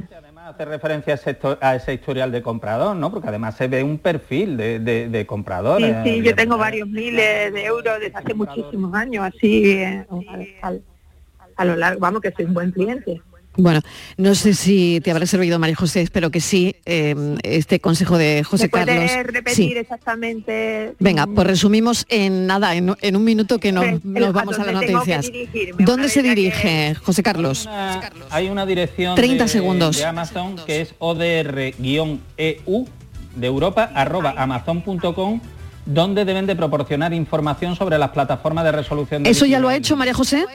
[0.48, 3.10] Hace referencia a ese, histo- a ese historial de comprador, ¿no?
[3.10, 5.78] Porque además se ve un perfil de, de, de comprador.
[5.80, 10.06] sí, eh, sí, yo tengo varios miles de euros desde hace muchísimos años, así eh,
[10.62, 10.82] al-
[11.56, 13.20] a lo largo, vamos que soy un buen cliente.
[13.56, 13.80] Bueno,
[14.16, 18.44] no sé si te habrá servido, María José, espero que sí, eh, este consejo de
[18.44, 19.10] José ¿Me puede Carlos.
[19.32, 19.72] repetir Sí.
[19.76, 20.94] exactamente?
[20.98, 24.58] Venga, pues resumimos en nada, en, en un minuto que nos, Pues, nos ¿a vamos
[24.58, 25.76] a las dónde tengo que noticias.
[25.78, 27.68] ¿Dónde Una se dirige, José Carlos?
[28.30, 29.98] Hay una dirección 30 de, segundos.
[29.98, 32.18] de Amazon que es odr-eu
[33.36, 35.40] de Europa arroba amazon.com
[35.86, 39.74] donde deben de proporcionar información sobre las plataformas de resolución de ¿Eso ya lo ha
[39.76, 40.46] hecho María José?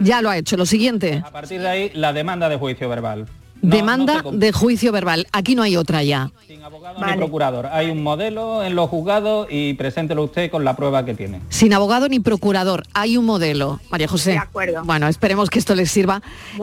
[0.00, 0.56] Ya lo ha hecho.
[0.56, 3.26] Lo siguiente, A partir de ahí, la demanda de juicio verbal.
[3.62, 5.26] demanda de juicio verbal.
[5.32, 6.30] Aquí no hay otra ya.
[6.48, 7.66] Ni procurador.
[7.72, 11.40] Hay un modelo en los juzgados y preséntelo usted con la prueba que tiene.
[11.48, 13.80] Sin abogado ni procurador, hay un modelo.
[13.90, 14.32] María José.
[14.32, 14.82] De acuerdo.
[14.84, 16.20] Bueno, esperemos que esto les sirva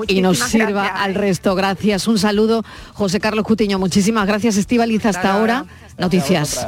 [0.08, 1.02] y nos sirva gracias.
[1.02, 1.56] al resto.
[1.56, 2.08] Gracias.
[2.08, 2.64] Un saludo,
[2.94, 3.80] José Carlos Cutiño.
[3.80, 5.06] Muchísimas gracias, Estivaliz.
[5.06, 5.66] Hasta ahora,
[5.98, 6.68] noticias.